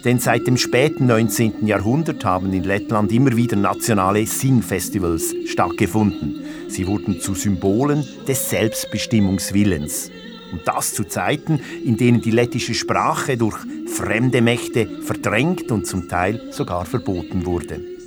Denn 0.05 0.19
seit 0.19 0.49
dem 0.49 0.57
späten 0.57 1.07
19. 1.07 1.65
Jahrhundert 1.69 2.25
haben 2.25 2.53
in 2.53 2.65
Lettland 2.65 3.13
immer 3.13 3.37
wieder 3.37 3.55
nationale 3.55 4.27
Singfestivals 4.27 5.33
stattgefunden. 5.47 6.43
Sie 6.67 6.89
wurden 6.89 7.21
zu 7.21 7.37
Symbolen 7.37 8.05
des 8.27 8.51
Selbstbestimmungswillens. 8.51 10.11
Und 10.51 10.63
das 10.65 10.93
zu 10.93 11.05
Zeiten, 11.05 11.61
in 11.85 11.99
denen 11.99 12.21
die 12.21 12.33
lettische 12.33 12.75
Sprache 12.75 13.37
durch 13.37 13.59
fremde 13.87 14.43
Mächte 14.43 14.89
verdrängt 15.03 15.71
und 15.71 15.87
zum 15.87 16.09
Teil 16.09 16.49
sogar 16.51 16.85
verboten 16.85 17.47
wurde. 17.47 18.00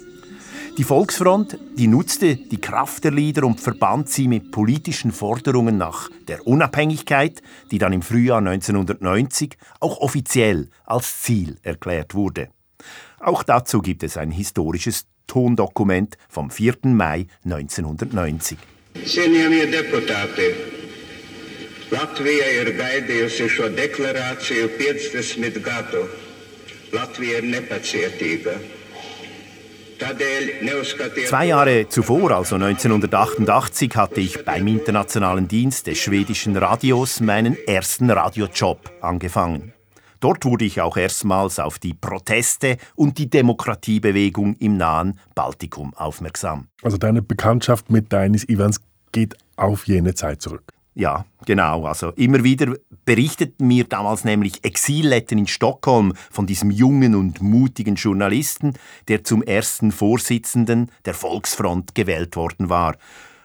Die 0.75 0.83
Volksfront, 0.83 1.59
die 1.75 1.85
nutzte 1.85 2.35
die 2.35 2.59
Kraft 2.59 3.03
der 3.03 3.11
Lieder 3.11 3.43
und 3.43 3.61
verband 3.61 4.09
sie 4.09 4.27
mit 4.27 4.51
politischen 4.51 5.11
Forderungen 5.11 5.77
nach 5.77 6.09
der 6.27 6.47
Unabhängigkeit, 6.47 7.43
die 7.69 7.77
dann 7.77 7.93
im 7.93 8.01
Frühjahr 8.01 8.39
1990 8.39 9.55
auch 9.79 9.99
offiziell 9.99 10.69
als 10.83 11.21
Ziel 11.21 11.57
erklärt 11.61 12.15
wurde. 12.15 12.49
Auch 13.19 13.43
dazu 13.43 13.83
gibt 13.83 14.01
es 14.01 14.17
ein 14.17 14.31
historisches 14.31 15.05
Tondokument 15.27 16.17
vom 16.27 16.49
4. 16.49 16.77
Mai 16.85 17.27
1990. 17.45 18.57
Cienījamie 18.93 19.69
deputāti, 19.69 20.49
Latvija 21.93 22.49
ir 22.61 22.73
gaidījusi 22.77 23.47
šo 23.49 23.69
deklarāciju 23.77 24.69
50 24.79 25.61
gadu. 25.65 26.07
Latvija 26.93 27.41
ir 27.41 27.51
nepacietīga. 27.53 28.57
Zwei 31.27 31.45
Jahre 31.47 31.87
zuvor, 31.89 32.31
also 32.31 32.55
1988, 32.55 33.95
hatte 33.95 34.19
ich 34.19 34.43
beim 34.43 34.67
internationalen 34.67 35.47
Dienst 35.47 35.87
des 35.87 35.97
schwedischen 35.97 36.55
Radios 36.57 37.19
meinen 37.19 37.57
ersten 37.67 38.09
Radiojob 38.09 38.91
angefangen. 39.01 39.73
Dort 40.19 40.45
wurde 40.45 40.63
ich 40.63 40.79
auch 40.79 40.95
erstmals 40.95 41.59
auf 41.59 41.79
die 41.79 41.93
Proteste 41.93 42.77
und 42.95 43.17
die 43.17 43.29
Demokratiebewegung 43.29 44.55
im 44.55 44.77
nahen 44.77 45.19
Baltikum 45.35 45.93
aufmerksam. 45.95 46.67
Also 46.81 46.97
deine 46.97 47.21
Bekanntschaft 47.21 47.89
mit 47.89 48.13
Dainis 48.13 48.47
Ivans 48.47 48.79
geht 49.11 49.35
auf 49.57 49.85
jene 49.85 50.13
Zeit 50.13 50.41
zurück. 50.41 50.72
Ja, 50.95 51.25
genau. 51.45 51.85
Also 51.85 52.09
immer 52.11 52.43
wieder 52.43 52.75
berichteten 53.05 53.67
mir 53.67 53.85
damals 53.85 54.23
nämlich 54.23 54.63
Exilletten 54.63 55.39
in 55.39 55.47
Stockholm 55.47 56.13
von 56.29 56.45
diesem 56.45 56.71
jungen 56.71 57.15
und 57.15 57.41
mutigen 57.41 57.95
Journalisten, 57.95 58.73
der 59.07 59.23
zum 59.23 59.41
ersten 59.41 59.91
Vorsitzenden 59.91 60.91
der 61.05 61.13
Volksfront 61.13 61.95
gewählt 61.95 62.35
worden 62.35 62.69
war 62.69 62.95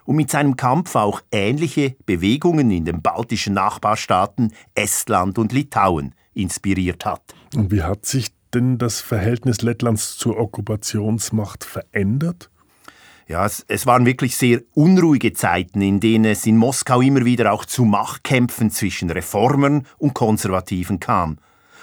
und 0.04 0.16
mit 0.16 0.30
seinem 0.30 0.56
Kampf 0.56 0.96
auch 0.96 1.20
ähnliche 1.30 1.96
Bewegungen 2.06 2.70
in 2.70 2.84
den 2.84 3.02
baltischen 3.02 3.54
Nachbarstaaten 3.54 4.52
Estland 4.74 5.38
und 5.38 5.52
Litauen 5.52 6.14
inspiriert 6.34 7.04
hat. 7.04 7.22
Und 7.54 7.70
wie 7.70 7.82
hat 7.82 8.06
sich 8.06 8.28
denn 8.54 8.78
das 8.78 9.00
Verhältnis 9.00 9.60
Lettlands 9.60 10.16
zur 10.16 10.38
Okkupationsmacht 10.38 11.64
verändert? 11.64 12.50
Ja, 13.28 13.44
es, 13.44 13.62
es, 13.68 13.84
waren 13.84 14.06
wirklich 14.06 14.36
sehr 14.36 14.62
unruhige 14.72 15.34
Zeiten, 15.34 15.82
in 15.82 16.00
denen 16.00 16.24
es 16.24 16.46
in 16.46 16.56
Moskau 16.56 17.02
immer 17.02 17.26
wieder 17.26 17.52
auch 17.52 17.66
zu 17.66 17.84
Machtkämpfen 17.84 18.70
zwischen 18.70 19.10
Reformern 19.10 19.86
und 19.98 20.14
Konservativen 20.14 20.98
kam. 20.98 21.36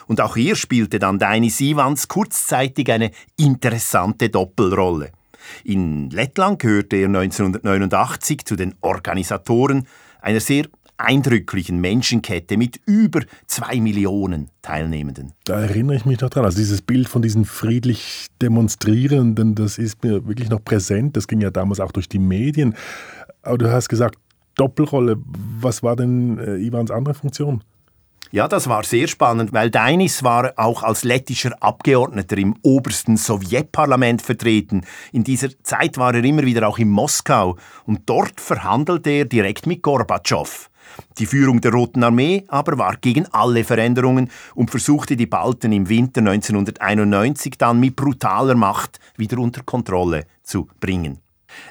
Und 0.08 0.22
auch 0.22 0.36
hier 0.36 0.56
spielte 0.56 0.98
dann 0.98 1.20
Dainis 1.20 1.62
Ivans 1.62 2.08
kurzzeitig 2.08 2.92
eine 2.92 3.12
interessante 3.38 4.30
Doppelrolle. 4.30 5.12
In 5.64 6.10
Lettland 6.10 6.58
gehörte 6.58 6.96
er 6.96 7.10
1989 7.10 8.44
zu 8.44 8.56
den 8.56 8.74
Organisatoren 8.82 9.88
einer 10.22 10.40
sehr 10.40 10.66
eindrücklichen 10.98 11.80
Menschenkette 11.80 12.58
mit 12.58 12.80
über 12.86 13.22
zwei 13.48 13.80
Millionen 13.80 14.50
Teilnehmenden. 14.62 15.34
Da 15.44 15.62
erinnere 15.62 15.96
ich 15.98 16.06
mich 16.06 16.22
noch 16.22 16.30
dran. 16.30 16.46
Also 16.46 16.58
dieses 16.58 16.82
Bild 16.82 17.10
von 17.10 17.22
diesen 17.22 17.46
friedlich 17.46 18.28
Demonstrierenden, 18.42 19.56
das 19.56 19.78
ist 19.78 20.04
mir 20.04 20.28
wirklich 20.28 20.50
noch 20.50 20.64
präsent. 20.64 21.18
Das 21.18 21.28
ging 21.28 21.42
ja 21.42 21.52
damals 21.52 21.80
auch 21.80 21.92
durch 21.92 22.10
die 22.10 22.20
Medien. 22.20 22.76
Aber 23.42 23.58
du 23.58 23.72
hast 23.72 23.90
gesagt, 23.90 24.18
Doppelrolle. 24.56 25.18
Was 25.60 25.84
war 25.84 25.96
denn 25.96 26.40
äh, 26.40 26.56
Ivans 26.58 26.92
andere 26.92 27.14
Funktion? 27.14 27.64
Ja, 28.32 28.48
das 28.48 28.68
war 28.68 28.84
sehr 28.84 29.08
spannend, 29.08 29.54
weil 29.54 29.70
Deinis 29.70 30.24
war 30.24 30.54
auch 30.58 30.84
als 30.84 31.04
lettischer 31.04 31.52
Abgeordneter 31.62 32.38
im 32.38 32.56
obersten 32.64 33.18
Sowjetparlament 33.18 34.22
vertreten. 34.22 34.82
In 35.14 35.24
dieser 35.24 35.50
Zeit 35.64 35.98
war 35.98 36.14
er 36.14 36.24
immer 36.24 36.44
wieder 36.44 36.68
auch 36.68 36.80
in 36.80 36.90
Moskau 36.90 37.56
und 37.86 38.02
dort 38.08 38.42
verhandelte 38.42 39.12
er 39.12 39.26
direkt 39.26 39.68
mit 39.68 39.84
Gorbatschow. 39.84 40.70
Die 41.18 41.26
Führung 41.26 41.62
der 41.62 41.72
Roten 41.72 42.04
Armee 42.04 42.46
aber 42.48 42.78
war 42.78 42.96
gegen 42.98 43.26
alle 43.32 43.64
Veränderungen 43.64 44.30
und 44.54 44.72
versuchte 44.72 45.16
die 45.16 45.26
Balten 45.26 45.72
im 45.72 45.90
Winter 45.90 46.20
1991 46.20 47.58
dann 47.58 47.80
mit 47.80 47.96
brutaler 47.96 48.56
Macht 48.56 49.00
wieder 49.18 49.38
unter 49.38 49.64
Kontrolle 49.64 50.26
zu 50.44 50.68
bringen. 50.80 51.20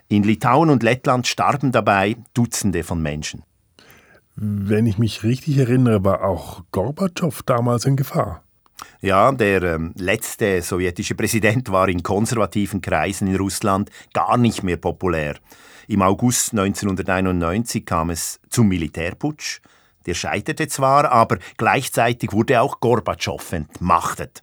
In 0.08 0.22
Litauen 0.22 0.70
und 0.70 0.82
Lettland 0.82 1.26
starben 1.26 1.72
dabei 1.72 2.16
Dutzende 2.32 2.84
von 2.84 3.02
Menschen. 3.02 3.42
Wenn 4.36 4.86
ich 4.86 4.98
mich 4.98 5.22
richtig 5.22 5.58
erinnere, 5.58 6.04
war 6.04 6.24
auch 6.24 6.62
Gorbatschow 6.72 7.42
damals 7.42 7.84
in 7.84 7.96
Gefahr. 7.96 8.43
Ja, 9.00 9.32
der 9.32 9.62
ähm, 9.62 9.92
letzte 9.96 10.62
sowjetische 10.62 11.14
Präsident 11.14 11.70
war 11.70 11.88
in 11.88 12.02
konservativen 12.02 12.80
Kreisen 12.80 13.28
in 13.28 13.36
Russland 13.36 13.90
gar 14.12 14.36
nicht 14.36 14.62
mehr 14.62 14.76
populär. 14.76 15.36
Im 15.88 16.02
August 16.02 16.52
1991 16.52 17.84
kam 17.84 18.10
es 18.10 18.40
zum 18.48 18.68
Militärputsch. 18.68 19.60
Der 20.06 20.14
scheiterte 20.14 20.68
zwar, 20.68 21.10
aber 21.10 21.38
gleichzeitig 21.56 22.32
wurde 22.32 22.60
auch 22.60 22.80
Gorbatschow 22.80 23.52
entmachtet. 23.52 24.42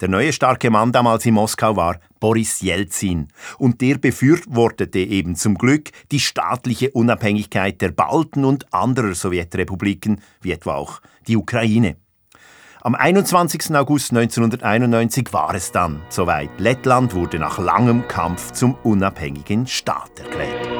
Der 0.00 0.08
neue 0.08 0.32
starke 0.32 0.70
Mann 0.70 0.92
damals 0.92 1.26
in 1.26 1.34
Moskau 1.34 1.76
war 1.76 2.00
Boris 2.20 2.60
Jelzin 2.60 3.28
und 3.58 3.80
der 3.80 3.98
befürwortete 3.98 4.98
eben 4.98 5.36
zum 5.36 5.56
Glück 5.56 5.90
die 6.10 6.20
staatliche 6.20 6.90
Unabhängigkeit 6.90 7.80
der 7.80 7.90
Balten 7.90 8.44
und 8.44 8.72
anderer 8.72 9.14
Sowjetrepubliken, 9.14 10.20
wie 10.40 10.52
etwa 10.52 10.76
auch 10.76 11.00
die 11.26 11.36
Ukraine. 11.36 11.96
Am 12.80 12.94
21. 12.94 13.74
August 13.74 14.12
1991 14.12 15.32
war 15.32 15.52
es 15.52 15.72
dann 15.72 16.00
soweit. 16.10 16.50
Lettland 16.58 17.12
wurde 17.12 17.40
nach 17.40 17.58
langem 17.58 18.06
Kampf 18.06 18.52
zum 18.52 18.76
unabhängigen 18.84 19.66
Staat 19.66 20.20
erklärt. 20.20 20.77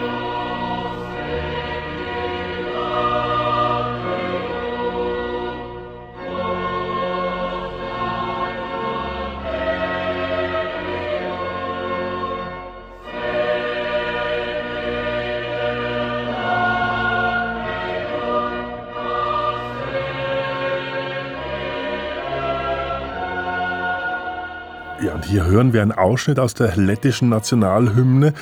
Und 25.18 25.24
hier 25.24 25.46
hören 25.46 25.72
wir 25.72 25.82
einen 25.82 25.90
Ausschnitt 25.90 26.38
aus 26.38 26.54
der 26.54 26.76
lettischen 26.76 27.28
Nationalhymne. 27.28 28.34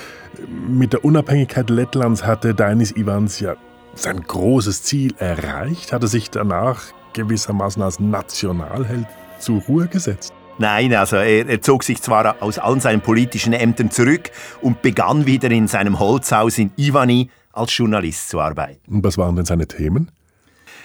Mit 0.69 0.93
der 0.93 1.07
Unabhängigkeit 1.07 1.71
Lettlands 1.71 2.27
hatte 2.27 2.55
Dainis 2.55 2.91
Ivans 2.95 3.41
ja 3.41 3.57
sein 3.95 4.21
großes 4.21 4.83
Ziel 4.83 5.15
erreicht, 5.17 5.95
hatte 5.95 6.07
sich 6.07 6.31
danach 6.31 6.83
gewissermaßen 7.15 7.83
als 7.83 7.99
Nationalheld 7.99 9.07
zur 9.39 9.63
Ruhe 9.63 9.87
gesetzt. 9.89 10.35
Nein, 10.59 10.93
also 10.93 11.17
er, 11.17 11.49
er, 11.49 11.63
zog 11.63 11.83
sich 11.83 12.03
zwar 12.03 12.43
aus 12.43 12.59
allen 12.59 12.81
seinen 12.81 13.01
politischen 13.01 13.55
Ämtern 13.55 13.91
zurück 13.91 14.31
und 14.61 14.83
begann 14.83 15.25
wieder 15.25 15.51
in 15.51 15.69
seinem 15.69 15.99
Holzhaus 15.99 16.59
in 16.59 16.73
Ivani 16.77 17.31
als 17.53 17.75
Journalist 17.75 18.29
zu 18.29 18.39
arbeiten. 18.39 18.97
Und 18.97 19.03
was 19.03 19.17
waren 19.17 19.35
denn 19.35 19.47
seine 19.47 19.67
Themen? 19.67 20.11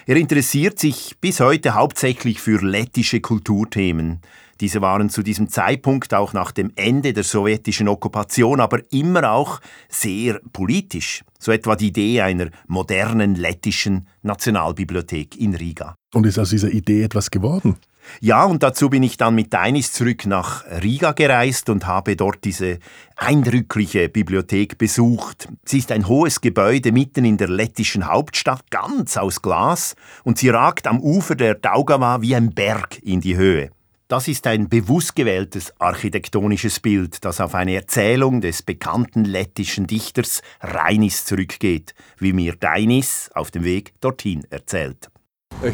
Er 0.06 0.16
interessiert 0.16 0.80
sich 0.80 1.18
bis 1.20 1.42
heute 1.42 1.76
hauptsächlich 1.76 2.40
für 2.40 2.66
lettische 2.66 3.20
Kulturthemen. 3.20 4.22
Diese 4.62 4.80
waren 4.82 5.10
zu 5.10 5.24
diesem 5.24 5.50
Zeitpunkt 5.50 6.14
auch 6.14 6.34
nach 6.34 6.52
dem 6.52 6.72
Ende 6.76 7.14
der 7.14 7.24
sowjetischen 7.24 7.88
Okkupation 7.88 8.60
aber 8.60 8.80
immer 8.92 9.32
auch 9.32 9.60
sehr 9.90 10.40
politisch. 10.54 11.24
So 11.40 11.52
etwa 11.52 11.76
die 11.76 11.88
Idee 11.88 12.22
einer 12.22 12.50
modernen 12.68 13.34
lettischen 13.34 14.08
Nationalbibliothek 14.22 15.36
in 15.36 15.56
Riga. 15.56 15.96
Und 16.14 16.28
ist 16.28 16.38
aus 16.38 16.52
dieser 16.52 16.70
Idee 16.70 17.04
etwas 17.04 17.32
geworden? 17.32 17.78
Ja, 18.20 18.46
und 18.46 18.62
dazu 18.62 18.90
bin 18.90 19.04
ich 19.04 19.18
dann 19.18 19.36
mit 19.36 19.54
Deinis 19.54 19.94
zurück 19.94 20.26
nach 20.26 20.64
Riga 20.84 21.14
gereist 21.14 21.70
und 21.70 21.88
habe 21.88 22.16
dort 22.16 22.44
diese 22.44 22.80
eindrückliche 23.16 24.10
Bibliothek 24.10 24.78
besucht. 24.78 25.48
Sie 25.66 25.80
ist 25.80 25.92
ein 25.92 26.08
hohes 26.08 26.42
Gebäude 26.42 26.92
mitten 26.92 27.26
in 27.26 27.38
der 27.38 27.48
lettischen 27.48 28.08
Hauptstadt, 28.08 28.70
ganz 28.70 29.18
aus 29.18 29.42
Glas, 29.42 29.96
und 30.24 30.38
sie 30.38 30.50
ragt 30.50 30.88
am 30.88 31.00
Ufer 31.00 31.36
der 31.36 31.56
Daugava 31.56 32.22
wie 32.22 32.36
ein 32.36 32.54
Berg 32.54 33.00
in 33.04 33.22
die 33.22 33.38
Höhe. 33.38 33.72
Das 34.12 34.28
ist 34.28 34.46
ein 34.46 34.68
bewusst 34.68 35.16
gewähltes 35.16 35.72
architektonisches 35.80 36.82
Bild, 36.82 37.24
das 37.24 37.40
auf 37.40 37.56
eine 37.56 37.76
Erzählung 37.76 38.42
des 38.42 38.62
bekannten 38.62 39.24
lettischen 39.24 39.88
Dichters 39.88 40.42
Reinis 40.60 41.24
zurückgeht, 41.24 41.96
wie 42.18 42.34
mir 42.34 42.56
Deinis 42.60 43.30
auf 43.34 43.52
dem 43.52 43.64
Weg 43.64 43.94
dorthin 44.02 44.46
erzählt. 44.50 45.10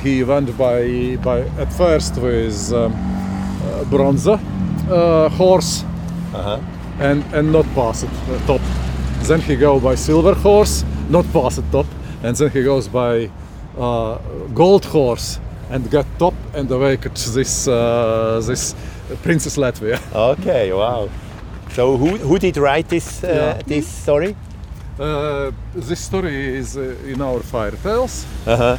he 0.03 0.21
went 0.21 0.55
by 0.55 1.17
by 1.23 1.45
at 1.59 1.73
first 1.73 2.21
with 2.21 2.71
um, 2.71 2.93
uh, 2.93 3.83
bronze 3.89 4.29
uh, 4.29 5.29
horse 5.35 5.83
uh-huh. 6.31 6.59
and 6.99 7.23
and 7.33 7.51
not 7.51 7.65
pass 7.73 8.03
it 8.03 8.09
uh, 8.29 8.37
top. 8.45 8.61
Then 9.23 9.41
he 9.41 9.55
go 9.55 9.79
by 9.79 9.95
silver 9.95 10.35
horse, 10.35 10.85
not 11.09 11.25
pass 11.33 11.57
it 11.57 11.65
top, 11.71 11.87
and 12.21 12.37
then 12.37 12.51
he 12.51 12.61
goes 12.61 12.87
by 12.87 13.31
uh, 13.79 14.19
gold 14.53 14.85
horse 14.85 15.39
and 15.69 15.89
get 15.91 16.05
top 16.17 16.33
and 16.53 16.71
awake 16.71 17.01
this 17.13 17.67
uh, 17.67 18.41
this 18.45 18.75
Princess 19.23 19.57
Latvia. 19.57 19.99
Okay, 20.15 20.73
wow. 20.73 21.09
So 21.71 21.97
who 21.97 22.17
who 22.17 22.39
did 22.39 22.57
write 22.57 22.89
this 22.89 23.21
yeah. 23.23 23.61
this 23.65 23.87
story? 23.87 24.35
Uh, 24.99 25.51
this 25.75 25.99
story 25.99 26.57
is 26.57 26.75
uh, 26.75 26.95
in 27.05 27.21
our 27.21 27.39
fairy 27.39 27.77
tales. 27.77 28.25
Yeah, 28.47 28.77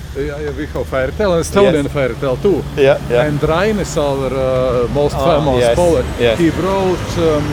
we 0.56 0.66
have 0.66 0.86
fairy 0.88 1.12
tale 1.12 1.34
and 1.34 1.44
Estonian 1.44 1.84
yes. 1.84 1.92
fairy 1.92 2.14
tale 2.16 2.36
too. 2.36 2.64
Yeah, 2.76 2.98
yeah. 3.08 3.26
And 3.26 3.40
Rain 3.42 3.78
is 3.78 3.96
our 3.96 4.26
uh, 4.26 4.88
most 4.92 5.14
oh, 5.16 5.24
famous 5.24 5.60
yes, 5.60 5.76
poet. 5.76 6.04
Yes. 6.18 6.38
He 6.38 6.50
wrote 6.50 7.18
um, 7.18 7.44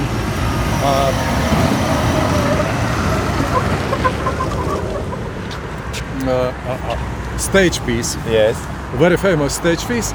uh, 6.27 6.51
uh, 6.67 7.37
stage 7.37 7.85
piece. 7.85 8.17
Yes. 8.27 8.74
Very 8.97 9.17
famous 9.17 9.55
stage 9.55 9.85
piece. 9.87 10.13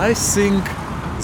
I 0.00 0.14
think 0.14 0.62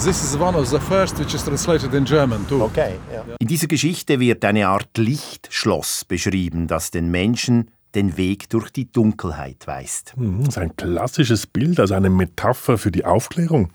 This 0.03 0.23
is 0.23 0.37
one 0.37 0.55
of 0.55 0.67
the 0.69 0.79
first 0.79 1.17
which 1.17 1.33
is 1.33 1.43
translated 1.43 1.91
in 1.95 2.05
German 2.05 2.47
too. 2.47 2.61
Okay. 2.61 2.99
Yeah. 3.11 3.23
In 3.39 3.47
dieser 3.47 3.65
Geschichte 3.65 4.19
wird 4.19 4.45
eine 4.45 4.67
Art 4.67 4.95
Lichtschloss 4.95 6.05
beschrieben, 6.05 6.67
das 6.67 6.91
den 6.91 7.09
Menschen 7.09 7.71
den 7.95 8.15
Weg 8.15 8.47
durch 8.49 8.69
die 8.69 8.91
Dunkelheit 8.91 9.65
weist. 9.65 10.13
Mhm, 10.15 10.41
das 10.41 10.49
ist 10.49 10.57
ein 10.59 10.75
klassisches 10.75 11.47
Bild, 11.47 11.79
also 11.79 11.95
eine 11.95 12.11
Metapher 12.11 12.77
für 12.77 12.91
die 12.91 13.05
Aufklärung. 13.05 13.71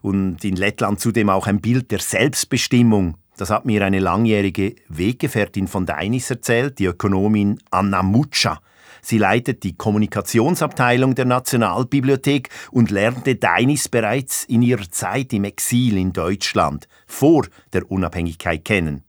Und 0.00 0.44
in 0.44 0.54
Lettland 0.54 1.00
zudem 1.00 1.28
auch 1.28 1.48
ein 1.48 1.60
Bild 1.60 1.90
der 1.90 1.98
Selbstbestimmung. 1.98 3.16
Das 3.36 3.50
hat 3.50 3.64
mir 3.64 3.84
eine 3.84 3.98
langjährige 3.98 4.76
Weggefährtin 4.88 5.66
von 5.66 5.86
Deinis 5.86 6.30
erzählt, 6.30 6.78
die 6.78 6.84
Ökonomin 6.84 7.58
Anna 7.72 8.04
Mutscha. 8.04 8.60
Sie 9.04 9.18
leitet 9.18 9.64
die 9.64 9.76
Kommunikationsabteilung 9.76 11.14
der 11.14 11.26
Nationalbibliothek 11.26 12.48
und 12.70 12.90
lernte 12.90 13.36
Deinis 13.36 13.90
bereits 13.90 14.44
in 14.44 14.62
ihrer 14.62 14.90
Zeit 14.90 15.34
im 15.34 15.44
Exil 15.44 15.98
in 15.98 16.14
Deutschland 16.14 16.88
vor 17.06 17.46
der 17.74 17.90
Unabhängigkeit 17.90 18.64
kennen. 18.64 19.02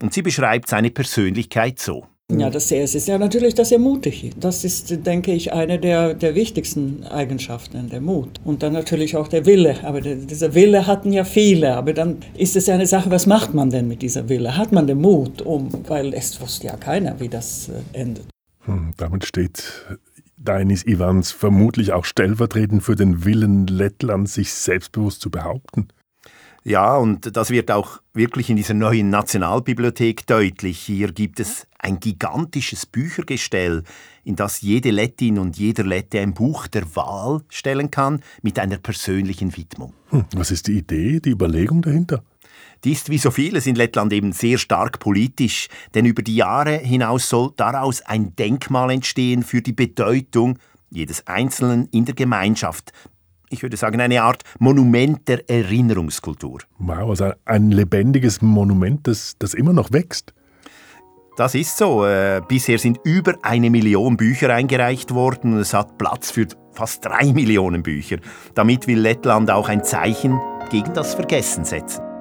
Und 0.00 0.14
sie 0.14 0.22
beschreibt 0.22 0.70
seine 0.70 0.90
Persönlichkeit 0.90 1.78
so. 1.78 2.06
Ja, 2.32 2.48
das 2.48 2.70
erste 2.70 2.96
ist 2.96 3.06
ja 3.06 3.18
natürlich, 3.18 3.54
dass 3.54 3.70
er 3.70 3.78
mutig 3.78 4.24
ist. 4.24 4.36
Das 4.40 4.64
ist, 4.64 5.06
denke 5.06 5.32
ich, 5.32 5.52
eine 5.52 5.78
der, 5.78 6.14
der 6.14 6.34
wichtigsten 6.34 7.04
Eigenschaften, 7.04 7.90
der 7.90 8.00
Mut. 8.00 8.40
Und 8.44 8.62
dann 8.62 8.72
natürlich 8.72 9.14
auch 9.14 9.28
der 9.28 9.44
Wille. 9.44 9.76
Aber 9.82 10.00
der, 10.00 10.16
dieser 10.16 10.54
Wille 10.54 10.86
hatten 10.86 11.12
ja 11.12 11.24
viele. 11.24 11.76
Aber 11.76 11.92
dann 11.92 12.16
ist 12.34 12.56
es 12.56 12.66
ja 12.66 12.74
eine 12.74 12.86
Sache, 12.86 13.10
was 13.10 13.26
macht 13.26 13.52
man 13.52 13.68
denn 13.68 13.88
mit 13.88 14.00
dieser 14.00 14.26
Wille? 14.30 14.56
Hat 14.56 14.72
man 14.72 14.86
den 14.86 15.02
Mut, 15.02 15.42
um, 15.42 15.68
weil 15.86 16.14
es 16.14 16.40
wusste 16.40 16.68
ja 16.68 16.76
keiner, 16.78 17.20
wie 17.20 17.28
das 17.28 17.68
äh, 17.68 17.98
endet. 18.00 18.33
Hm, 18.66 18.92
damit 18.96 19.24
steht 19.24 19.86
Dainis 20.36 20.84
Ivans 20.84 21.32
vermutlich 21.32 21.92
auch 21.92 22.04
stellvertretend 22.04 22.82
für 22.82 22.96
den 22.96 23.24
Willen 23.24 23.66
Lettlands, 23.66 24.34
sich 24.34 24.52
selbstbewusst 24.52 25.20
zu 25.20 25.30
behaupten. 25.30 25.88
Ja, 26.66 26.96
und 26.96 27.36
das 27.36 27.50
wird 27.50 27.70
auch 27.70 28.00
wirklich 28.14 28.48
in 28.48 28.56
dieser 28.56 28.72
neuen 28.72 29.10
Nationalbibliothek 29.10 30.26
deutlich. 30.26 30.80
Hier 30.80 31.12
gibt 31.12 31.38
es 31.38 31.66
ein 31.78 32.00
gigantisches 32.00 32.86
Büchergestell, 32.86 33.82
in 34.24 34.36
das 34.36 34.62
jede 34.62 34.90
Lettin 34.90 35.38
und 35.38 35.58
jeder 35.58 35.84
Lette 35.84 36.20
ein 36.20 36.32
Buch 36.32 36.66
der 36.66 36.96
Wahl 36.96 37.42
stellen 37.50 37.90
kann 37.90 38.20
mit 38.40 38.58
einer 38.58 38.78
persönlichen 38.78 39.54
Widmung. 39.58 39.92
Hm, 40.08 40.24
was 40.34 40.50
ist 40.50 40.66
die 40.66 40.78
Idee, 40.78 41.20
die 41.20 41.30
Überlegung 41.30 41.82
dahinter? 41.82 42.24
Die 42.82 42.92
ist 42.92 43.10
wie 43.10 43.18
so 43.18 43.30
vieles 43.30 43.66
in 43.66 43.76
Lettland 43.76 44.12
eben 44.12 44.32
sehr 44.32 44.58
stark 44.58 44.98
politisch, 44.98 45.68
denn 45.94 46.06
über 46.06 46.22
die 46.22 46.36
Jahre 46.36 46.76
hinaus 46.78 47.28
soll 47.28 47.52
daraus 47.56 48.02
ein 48.02 48.34
Denkmal 48.36 48.90
entstehen 48.90 49.42
für 49.42 49.62
die 49.62 49.72
Bedeutung 49.72 50.58
jedes 50.90 51.26
Einzelnen 51.26 51.88
in 51.90 52.04
der 52.04 52.14
Gemeinschaft. 52.14 52.92
Ich 53.50 53.62
würde 53.62 53.76
sagen, 53.76 54.00
eine 54.00 54.22
Art 54.22 54.42
Monument 54.58 55.28
der 55.28 55.48
Erinnerungskultur. 55.48 56.60
Wow, 56.78 57.10
also 57.10 57.32
ein 57.44 57.70
lebendiges 57.70 58.42
Monument, 58.42 59.06
das, 59.06 59.36
das 59.38 59.54
immer 59.54 59.72
noch 59.72 59.92
wächst. 59.92 60.34
Das 61.36 61.54
ist 61.54 61.76
so. 61.76 62.04
Äh, 62.04 62.42
bisher 62.46 62.78
sind 62.78 63.00
über 63.02 63.34
eine 63.42 63.70
Million 63.70 64.16
Bücher 64.16 64.54
eingereicht 64.54 65.14
worden 65.14 65.54
und 65.54 65.60
es 65.60 65.74
hat 65.74 65.98
Platz 65.98 66.30
für 66.30 66.46
fast 66.72 67.04
drei 67.04 67.32
Millionen 67.32 67.82
Bücher. 67.82 68.18
Damit 68.54 68.86
will 68.86 68.98
Lettland 69.00 69.50
auch 69.50 69.68
ein 69.68 69.82
Zeichen 69.82 70.38
gegen 70.70 70.94
das 70.94 71.14
Vergessen 71.14 71.64
setzen. 71.64 72.13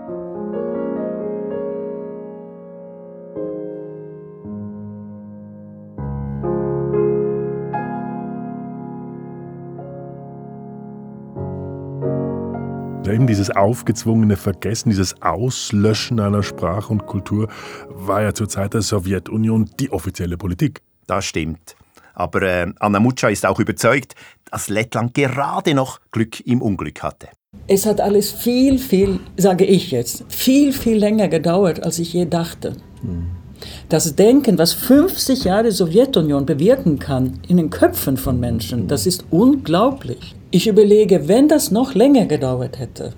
Eben 13.14 13.28
dieses 13.28 13.50
aufgezwungene 13.50 14.36
Vergessen, 14.36 14.90
dieses 14.90 15.22
Auslöschen 15.22 16.20
einer 16.20 16.44
Sprache 16.44 16.92
und 16.92 17.06
Kultur 17.06 17.48
war 17.90 18.22
ja 18.22 18.34
zur 18.34 18.50
Zeit 18.50 18.74
der 18.74 18.82
Sowjetunion 18.82 19.70
die 19.80 19.92
offizielle 19.92 20.38
Politik. 20.38 20.82
Das 21.08 21.26
stimmt. 21.26 21.76
Aber 22.14 22.42
äh, 22.42 22.72
Anna 22.80 23.00
Mucha 23.00 23.30
ist 23.30 23.46
auch 23.46 23.60
überzeugt, 23.60 24.16
dass 24.52 24.70
Lettland 24.70 25.14
gerade 25.14 25.74
noch 25.74 26.00
Glück 26.12 26.40
im 26.46 26.62
Unglück 26.62 27.02
hatte. 27.02 27.30
Es 27.68 27.86
hat 27.86 28.02
alles 28.02 28.32
viel, 28.32 28.80
viel, 28.80 29.20
sage 29.38 29.66
ich 29.66 29.92
jetzt, 29.92 30.26
viel, 30.30 30.74
viel 30.74 30.98
länger 30.98 31.28
gedauert, 31.28 31.84
als 31.84 32.00
ich 32.00 32.14
je 32.14 32.26
dachte. 32.26 32.76
Mhm. 33.02 33.43
Das 33.90 34.16
Denken, 34.16 34.58
was 34.58 34.74
50 34.74 35.44
Jahre 35.44 35.72
Sowjetunion 35.72 36.46
bewirken 36.46 37.00
kann 37.00 37.40
in 37.48 37.58
den 37.58 37.70
Köpfen 37.70 38.18
von 38.18 38.40
Menschen, 38.40 38.88
das 38.88 39.06
ist 39.06 39.26
unglaublich. 39.30 40.36
Ich 40.52 40.68
überlege, 40.68 41.28
wenn 41.28 41.48
das 41.48 41.72
noch 41.72 41.94
länger 41.94 42.26
gedauert 42.26 42.80
hätte 42.80 43.14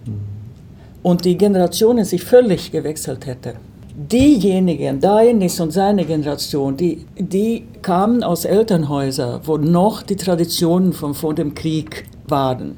und 1.04 1.26
die 1.26 1.38
Generationen 1.38 2.06
sich 2.06 2.24
völlig 2.24 2.72
gewechselt 2.72 3.26
hätte, 3.26 3.56
diejenigen, 3.96 5.00
Dainis 5.00 5.60
und 5.60 5.72
seine 5.72 6.06
Generation, 6.06 6.76
die, 6.76 7.06
die 7.18 7.66
kamen 7.82 8.24
aus 8.24 8.46
Elternhäusern, 8.46 9.42
wo 9.44 9.58
noch 9.58 10.04
die 10.04 10.16
Traditionen 10.16 10.94
von 10.94 11.14
vor 11.14 11.34
dem 11.34 11.56
Krieg 11.56 12.06
waren. 12.28 12.76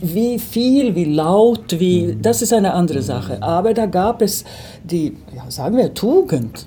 Wie 0.00 0.38
viel, 0.38 0.94
wie 0.94 1.04
laut, 1.04 1.78
wie, 1.78 2.16
das 2.20 2.42
ist 2.42 2.52
eine 2.52 2.74
andere 2.74 3.02
Sache. 3.02 3.42
Aber 3.42 3.74
da 3.74 3.86
gab 3.86 4.22
es 4.22 4.44
die, 4.82 5.16
ja, 5.34 5.50
sagen 5.50 5.76
wir, 5.76 5.94
Tugend. 5.94 6.66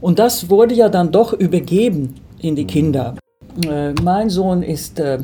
Und 0.00 0.18
das 0.18 0.50
wurde 0.50 0.74
ja 0.74 0.88
dann 0.88 1.10
doch 1.10 1.32
übergeben 1.32 2.14
in 2.40 2.56
die 2.56 2.66
Kinder. 2.66 3.14
Äh, 3.66 3.92
mein 4.02 4.30
Sohn 4.30 4.62
ist 4.62 5.00
äh, 5.00 5.18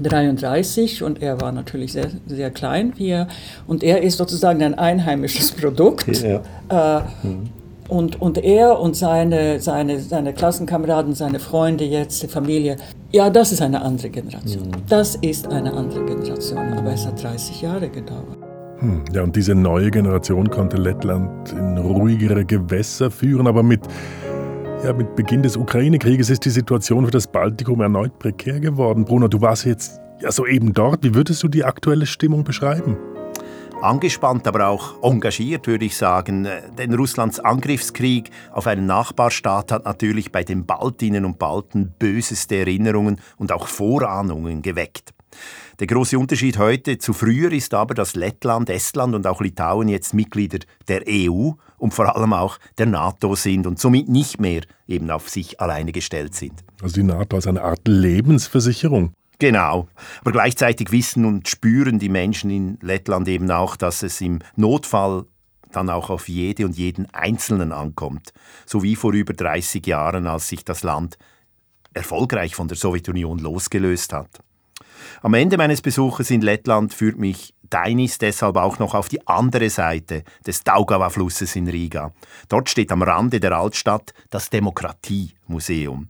33 0.00 1.02
und 1.02 1.22
er 1.22 1.40
war 1.40 1.52
natürlich 1.52 1.92
sehr, 1.92 2.08
sehr 2.26 2.50
klein 2.50 2.92
wie 2.96 3.08
er. 3.08 3.28
Und 3.66 3.82
er 3.82 4.02
ist 4.02 4.18
sozusagen 4.18 4.62
ein 4.62 4.74
einheimisches 4.74 5.52
Produkt. 5.60 6.06
Ja. 6.22 6.42
Äh, 6.68 7.26
mhm. 7.26 7.50
Und, 7.90 8.20
und 8.20 8.38
er 8.38 8.78
und 8.78 8.96
seine, 8.96 9.60
seine, 9.60 10.00
seine 10.00 10.32
Klassenkameraden, 10.32 11.14
seine 11.14 11.40
Freunde 11.40 11.84
jetzt, 11.84 12.22
die 12.22 12.28
Familie, 12.28 12.76
ja, 13.12 13.30
das 13.30 13.52
ist 13.52 13.62
eine 13.62 13.82
andere 13.82 14.10
Generation. 14.10 14.68
Mhm. 14.68 14.86
Das 14.88 15.16
ist 15.16 15.48
eine 15.48 15.72
andere 15.72 16.04
Generation, 16.04 16.72
aber 16.72 16.92
es 16.92 17.06
hat 17.06 17.22
30 17.22 17.62
Jahre 17.62 17.88
gedauert. 17.88 18.38
Hm, 18.78 19.02
ja, 19.12 19.22
und 19.22 19.36
diese 19.36 19.54
neue 19.54 19.90
Generation 19.90 20.48
konnte 20.48 20.76
Lettland 20.78 21.52
in 21.52 21.76
ruhigere 21.76 22.44
Gewässer 22.44 23.10
führen, 23.10 23.46
aber 23.46 23.62
mit 23.62 23.80
ja, 24.84 24.94
mit 24.94 25.14
Beginn 25.14 25.42
des 25.42 25.58
Ukraine-Krieges 25.58 26.30
ist 26.30 26.44
die 26.46 26.50
Situation 26.50 27.04
für 27.04 27.10
das 27.10 27.26
Baltikum 27.26 27.82
erneut 27.82 28.18
prekär 28.18 28.60
geworden. 28.60 29.04
Bruno, 29.04 29.28
du 29.28 29.42
warst 29.42 29.66
jetzt 29.66 30.00
ja 30.22 30.32
soeben 30.32 30.72
dort. 30.72 31.04
Wie 31.04 31.14
würdest 31.14 31.42
du 31.42 31.48
die 31.48 31.64
aktuelle 31.64 32.06
Stimmung 32.06 32.44
beschreiben? 32.44 32.96
Angespannt, 33.82 34.46
aber 34.46 34.66
auch 34.68 35.02
engagiert, 35.02 35.66
würde 35.66 35.86
ich 35.86 35.96
sagen. 35.96 36.46
Denn 36.76 36.92
Russlands 36.92 37.40
Angriffskrieg 37.40 38.30
auf 38.52 38.66
einen 38.66 38.84
Nachbarstaat 38.84 39.72
hat 39.72 39.86
natürlich 39.86 40.30
bei 40.30 40.44
den 40.44 40.66
Baltinnen 40.66 41.24
und 41.24 41.38
Balten 41.38 41.94
böseste 41.98 42.56
Erinnerungen 42.56 43.20
und 43.38 43.52
auch 43.52 43.68
Vorahnungen 43.68 44.60
geweckt. 44.60 45.14
Der 45.78 45.86
große 45.86 46.18
Unterschied 46.18 46.58
heute 46.58 46.98
zu 46.98 47.14
früher 47.14 47.52
ist 47.52 47.72
aber, 47.72 47.94
dass 47.94 48.14
Lettland, 48.14 48.68
Estland 48.68 49.14
und 49.14 49.26
auch 49.26 49.40
Litauen 49.40 49.88
jetzt 49.88 50.12
Mitglieder 50.12 50.58
der 50.88 51.04
EU 51.08 51.52
und 51.78 51.94
vor 51.94 52.14
allem 52.14 52.34
auch 52.34 52.58
der 52.76 52.84
NATO 52.84 53.34
sind 53.34 53.66
und 53.66 53.78
somit 53.78 54.10
nicht 54.10 54.38
mehr 54.38 54.60
eben 54.86 55.10
auf 55.10 55.30
sich 55.30 55.58
alleine 55.58 55.92
gestellt 55.92 56.34
sind. 56.34 56.64
Also 56.82 56.96
die 56.96 57.02
NATO 57.02 57.36
als 57.36 57.46
eine 57.46 57.62
Art 57.62 57.88
Lebensversicherung. 57.88 59.14
Genau. 59.40 59.88
Aber 60.20 60.32
gleichzeitig 60.32 60.92
wissen 60.92 61.24
und 61.24 61.48
spüren 61.48 61.98
die 61.98 62.10
Menschen 62.10 62.50
in 62.50 62.78
Lettland 62.82 63.26
eben 63.26 63.50
auch, 63.50 63.74
dass 63.74 64.02
es 64.02 64.20
im 64.20 64.40
Notfall 64.54 65.24
dann 65.72 65.88
auch 65.88 66.10
auf 66.10 66.28
jede 66.28 66.64
und 66.66 66.76
jeden 66.76 67.12
Einzelnen 67.14 67.72
ankommt. 67.72 68.32
So 68.66 68.82
wie 68.82 68.96
vor 68.96 69.12
über 69.12 69.32
30 69.32 69.86
Jahren, 69.86 70.26
als 70.26 70.48
sich 70.48 70.64
das 70.64 70.82
Land 70.82 71.16
erfolgreich 71.94 72.54
von 72.54 72.68
der 72.68 72.76
Sowjetunion 72.76 73.38
losgelöst 73.38 74.12
hat. 74.12 74.40
Am 75.22 75.34
Ende 75.34 75.56
meines 75.56 75.80
Besuches 75.80 76.30
in 76.30 76.42
Lettland 76.42 76.92
führt 76.92 77.18
mich 77.18 77.54
Deinis 77.62 78.18
deshalb 78.18 78.56
auch 78.56 78.78
noch 78.78 78.94
auf 78.94 79.08
die 79.08 79.26
andere 79.26 79.70
Seite 79.70 80.24
des 80.46 80.64
Daugava-Flusses 80.64 81.56
in 81.56 81.68
Riga. 81.68 82.12
Dort 82.48 82.68
steht 82.68 82.92
am 82.92 83.02
Rande 83.02 83.40
der 83.40 83.52
Altstadt 83.52 84.12
das 84.28 84.50
Demokratiemuseum. 84.50 86.08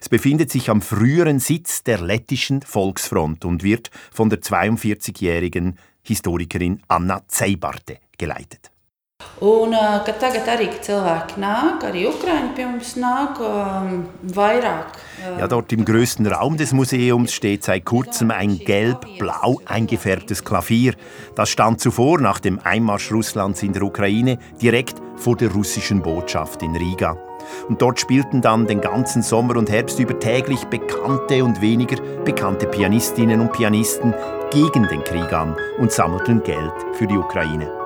Es 0.00 0.08
befindet 0.08 0.50
sich 0.50 0.70
am 0.70 0.82
früheren 0.82 1.40
Sitz 1.40 1.82
der 1.82 2.00
lettischen 2.00 2.62
Volksfront 2.62 3.44
und 3.44 3.62
wird 3.62 3.90
von 4.12 4.30
der 4.30 4.40
42-jährigen 4.40 5.78
Historikerin 6.02 6.82
Anna 6.88 7.22
Zeibarte 7.28 7.98
geleitet. 8.18 8.70
Un, 9.44 9.74
ka 9.74 10.12
tagad 10.18 10.46
arī 10.52 10.68
cilvēki 10.84 11.40
nāk, 11.42 11.84
arī 11.88 12.04
Ukraiņi 12.08 12.52
pie 12.56 12.66
mums 12.68 12.94
nāk, 13.00 13.40
vairāk. 14.36 14.94
Ja, 15.38 15.48
dort 15.50 15.72
im 15.74 15.84
größten 15.84 16.26
Raum 16.30 16.56
des 16.56 16.72
Museums 16.72 17.32
steht 17.34 17.64
seit 17.64 17.84
kurzem 17.84 18.30
ein 18.30 18.58
gelb-blau 18.58 19.60
eingefärbtes 19.66 20.44
Klavier. 20.44 20.94
Das 21.34 21.50
stand 21.50 21.80
zuvor 21.80 22.20
nach 22.20 22.40
dem 22.40 22.60
Einmarsch 22.62 23.10
Russlands 23.12 23.62
in 23.62 23.72
der 23.72 23.82
Ukraine 23.82 24.38
direkt 24.60 25.02
vor 25.16 25.36
der 25.36 25.50
russischen 25.52 26.02
Botschaft 26.02 26.62
in 26.62 26.76
Riga. 26.76 27.16
Und 27.68 27.80
dort 27.82 28.00
spielten 28.00 28.40
dann 28.40 28.66
den 28.66 28.80
ganzen 28.80 29.22
Sommer 29.22 29.56
und 29.56 29.70
Herbst 29.70 29.98
über 29.98 30.18
täglich 30.18 30.64
bekannte 30.64 31.44
und 31.44 31.60
weniger 31.60 32.00
bekannte 32.24 32.66
Pianistinnen 32.66 33.40
und 33.40 33.52
Pianisten 33.52 34.14
gegen 34.50 34.88
den 34.88 35.02
Krieg 35.04 35.32
an 35.32 35.56
und 35.78 35.92
sammelten 35.92 36.42
Geld 36.42 36.72
für 36.92 37.06
die 37.06 37.16
Ukraine. 37.16 37.83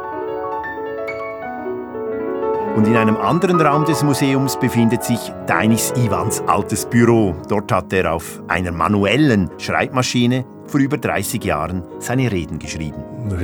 Und 2.78 2.86
in 2.86 2.96
einem 2.96 3.16
anderen 3.16 3.60
Raum 3.60 3.84
des 3.84 4.04
Museums 4.04 4.56
befindet 4.56 5.02
sich 5.02 5.18
Dainis 5.48 5.92
Ivans 5.96 6.40
altes 6.46 6.86
Büro. 6.86 7.34
Dort 7.48 7.72
hat 7.72 7.92
er 7.92 8.12
auf 8.12 8.40
einer 8.46 8.70
manuellen 8.70 9.50
Schreibmaschine 9.58 10.44
vor 10.64 10.78
über 10.78 10.96
30 10.96 11.42
Jahren 11.42 11.82
seine 11.98 12.30
Reden 12.30 12.60
geschrieben. 12.60 13.02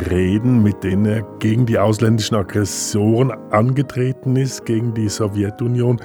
Reden, 0.08 0.62
mit 0.62 0.84
denen 0.84 1.06
er 1.06 1.22
gegen 1.40 1.66
die 1.66 1.80
ausländischen 1.80 2.36
Aggressoren 2.36 3.32
angetreten 3.50 4.36
ist, 4.36 4.66
gegen 4.66 4.94
die 4.94 5.08
Sowjetunion. 5.08 6.00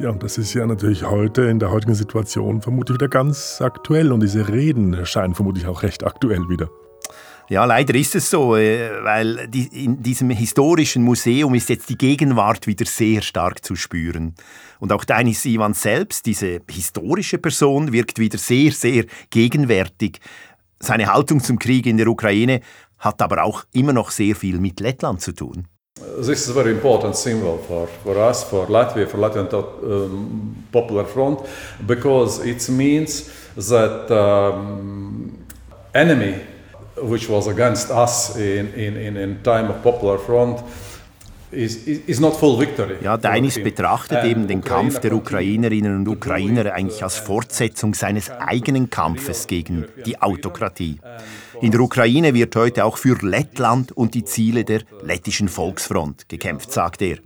Ja, 0.00 0.10
und 0.10 0.24
das 0.24 0.36
ist 0.36 0.52
ja 0.52 0.66
natürlich 0.66 1.08
heute 1.08 1.42
in 1.42 1.60
der 1.60 1.70
heutigen 1.70 1.94
Situation 1.94 2.60
vermutlich 2.60 2.96
wieder 2.96 3.06
ganz 3.06 3.60
aktuell 3.62 4.10
und 4.10 4.18
diese 4.18 4.48
Reden 4.48 4.94
erscheinen 4.94 5.36
vermutlich 5.36 5.68
auch 5.68 5.84
recht 5.84 6.04
aktuell 6.04 6.48
wieder. 6.48 6.68
Ja, 7.50 7.66
leider 7.66 7.94
ist 7.94 8.14
es 8.14 8.30
so, 8.30 8.56
äh, 8.56 9.04
weil 9.04 9.50
in 9.52 10.02
diesem 10.02 10.30
historischen 10.30 11.02
Museum 11.02 11.54
ist 11.54 11.68
jetzt 11.68 11.90
die 11.90 11.98
Gegenwart 11.98 12.66
wieder 12.66 12.86
sehr 12.86 13.20
stark 13.20 13.62
zu 13.62 13.76
spüren. 13.76 14.34
Und 14.80 14.92
auch 14.92 15.04
Denis 15.04 15.44
Ivan 15.44 15.74
selbst, 15.74 16.24
diese 16.24 16.60
historische 16.70 17.36
Person, 17.36 17.92
wirkt 17.92 18.18
wieder 18.18 18.38
sehr, 18.38 18.72
sehr 18.72 19.04
gegenwärtig. 19.28 20.20
Seine 20.80 21.12
Haltung 21.12 21.40
zum 21.40 21.58
Krieg 21.58 21.84
in 21.86 21.98
der 21.98 22.08
Ukraine 22.08 22.60
hat 22.98 23.20
aber 23.20 23.44
auch 23.44 23.64
immer 23.72 23.92
noch 23.92 24.10
sehr 24.10 24.34
viel 24.34 24.58
mit 24.58 24.80
Lettland 24.80 25.20
zu 25.20 25.32
tun. 25.32 25.68
This 26.16 26.48
is 26.48 26.50
a 26.50 26.54
very 26.54 26.70
important 26.70 27.14
symbol 27.14 27.58
for, 27.68 27.88
for 28.02 28.16
us, 28.16 28.42
for 28.42 28.68
Latvia, 28.68 29.06
for 29.06 29.20
Latvian 29.20 29.48
um, 29.52 30.64
Popular 30.72 31.04
Front, 31.04 31.40
because 31.86 32.42
it 32.44 32.66
means 32.70 33.30
that 33.56 34.10
um, 34.10 35.44
enemy 35.92 36.40
which 36.96 37.28
was 37.28 37.48
against 37.48 37.90
us 37.90 38.36
in, 38.36 38.72
in, 38.74 39.16
in 39.16 39.42
time 39.42 39.70
of 39.70 39.82
Popular 39.82 40.18
Front, 40.18 40.62
is, 41.54 41.86
is 41.86 42.20
not 42.20 42.34
full 42.36 42.58
victory. 42.58 42.96
Ja, 43.02 43.16
Deinis 43.16 43.62
betrachtet 43.62 44.24
eben 44.24 44.46
den 44.46 44.62
Kampf 44.62 44.98
der 44.98 45.12
Ukrainerinnen 45.12 45.96
und 45.96 46.08
Ukrainer 46.08 46.72
eigentlich 46.72 47.02
als 47.02 47.16
Fortsetzung 47.16 47.94
seines 47.94 48.30
eigenen 48.30 48.90
Kampfes 48.90 49.46
gegen 49.46 49.86
die 50.04 50.20
Autokratie. 50.20 50.98
In 51.60 51.70
der 51.70 51.80
Ukraine 51.80 52.34
wird 52.34 52.54
heute 52.56 52.84
auch 52.84 52.96
für 52.96 53.16
Lettland 53.22 53.92
und 53.92 54.14
die 54.14 54.24
Ziele 54.24 54.64
der 54.64 54.82
lettischen 55.02 55.48
Volksfront 55.48 56.28
gekämpft, 56.28 56.72
sagt 56.72 57.02
er. 57.02 57.18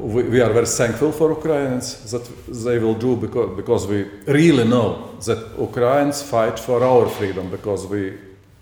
We, 0.00 0.22
we 0.24 0.40
are 0.40 0.52
very 0.52 0.66
thankful 0.66 1.12
for 1.12 1.30
Ukrainians 1.30 2.10
that 2.10 2.24
they 2.48 2.78
will 2.78 2.94
do 2.94 3.16
because, 3.16 3.56
because 3.56 3.86
we 3.86 4.06
really 4.26 4.64
know 4.64 5.10
that 5.26 5.58
Ukrainians 5.58 6.22
fight 6.22 6.58
for 6.58 6.82
our 6.82 7.08
freedom 7.08 7.50
because 7.50 7.86
we 7.86 8.14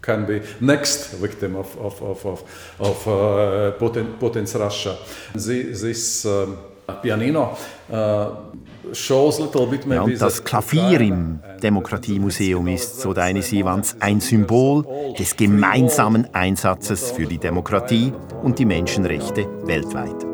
can 0.02 0.26
be 0.26 0.40
next 0.60 1.14
victim 1.14 1.56
of, 1.56 1.76
of, 1.78 2.02
of, 2.02 2.26
of, 2.26 2.42
of 2.78 3.08
uh, 3.08 3.78
Putin, 3.78 4.18
Putin's 4.18 4.54
Russia. 4.54 4.96
This, 5.34 5.80
this 5.82 6.24
um, 6.26 6.58
pianino 7.02 7.56
uh, 7.90 8.94
shows 8.94 9.38
little 9.38 9.66
bit 9.66 9.86
maybe 9.86 9.94
ja, 9.94 10.02
und 10.02 10.20
das 10.20 10.42
Klavier 10.42 11.00
im 11.00 11.40
Demokratiemuseum 11.62 12.66
ist, 12.68 13.00
so 13.00 13.12
Denis 13.12 13.52
Ivans, 13.52 13.96
ein 14.00 14.20
Symbol 14.20 14.84
des 15.18 15.36
gemeinsamen 15.36 16.32
Einsatzes 16.34 17.10
für 17.10 17.26
die 17.26 17.38
Demokratie 17.38 18.12
und 18.42 18.58
die 18.58 18.64
Menschenrechte 18.64 19.46
weltweit. 19.64 20.27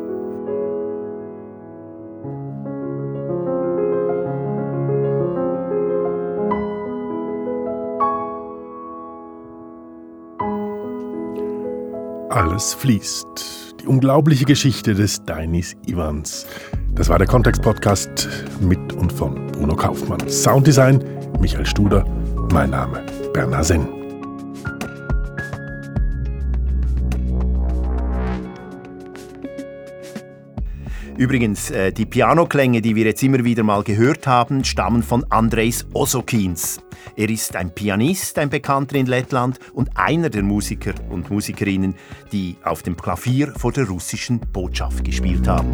Alles 12.35 12.73
fließt. 12.73 13.75
Die 13.79 13.87
unglaubliche 13.87 14.43
Geschichte 14.43 14.93
des 14.93 15.23
Dainis 15.23 15.73
Ivans. 15.85 16.45
Das 16.93 17.07
war 17.07 17.17
der 17.17 17.27
Kontext-Podcast 17.27 18.27
mit 18.59 18.91
und 18.91 19.13
von 19.13 19.47
Bruno 19.53 19.73
Kaufmann. 19.73 20.19
Sounddesign 20.27 21.01
Michael 21.39 21.65
Studer. 21.65 22.03
Mein 22.51 22.71
Name 22.71 23.05
Bernhard 23.33 23.63
Senn. 23.63 23.94
Übrigens, 31.17 31.71
äh, 31.71 31.93
die 31.93 32.05
Pianoklänge, 32.05 32.81
die 32.81 32.95
wir 32.95 33.05
jetzt 33.05 33.23
immer 33.23 33.43
wieder 33.43 33.63
mal 33.63 33.83
gehört 33.83 34.27
haben, 34.27 34.65
stammen 34.65 35.01
von 35.01 35.23
Andrejs 35.29 35.85
Osokins. 35.93 36.81
Er 37.15 37.29
ist 37.29 37.55
ein 37.55 37.73
Pianist, 37.73 38.37
ein 38.37 38.49
Bekannter 38.49 38.97
in 38.97 39.05
Lettland 39.05 39.59
und 39.73 39.89
einer 39.95 40.29
der 40.29 40.43
Musiker 40.43 40.93
und 41.09 41.29
Musikerinnen, 41.29 41.95
die 42.33 42.57
auf 42.63 42.83
dem 42.83 42.97
Klavier 42.97 43.53
vor 43.55 43.71
der 43.71 43.87
russischen 43.87 44.41
Botschaft 44.51 45.05
gespielt 45.05 45.47
haben. 45.47 45.71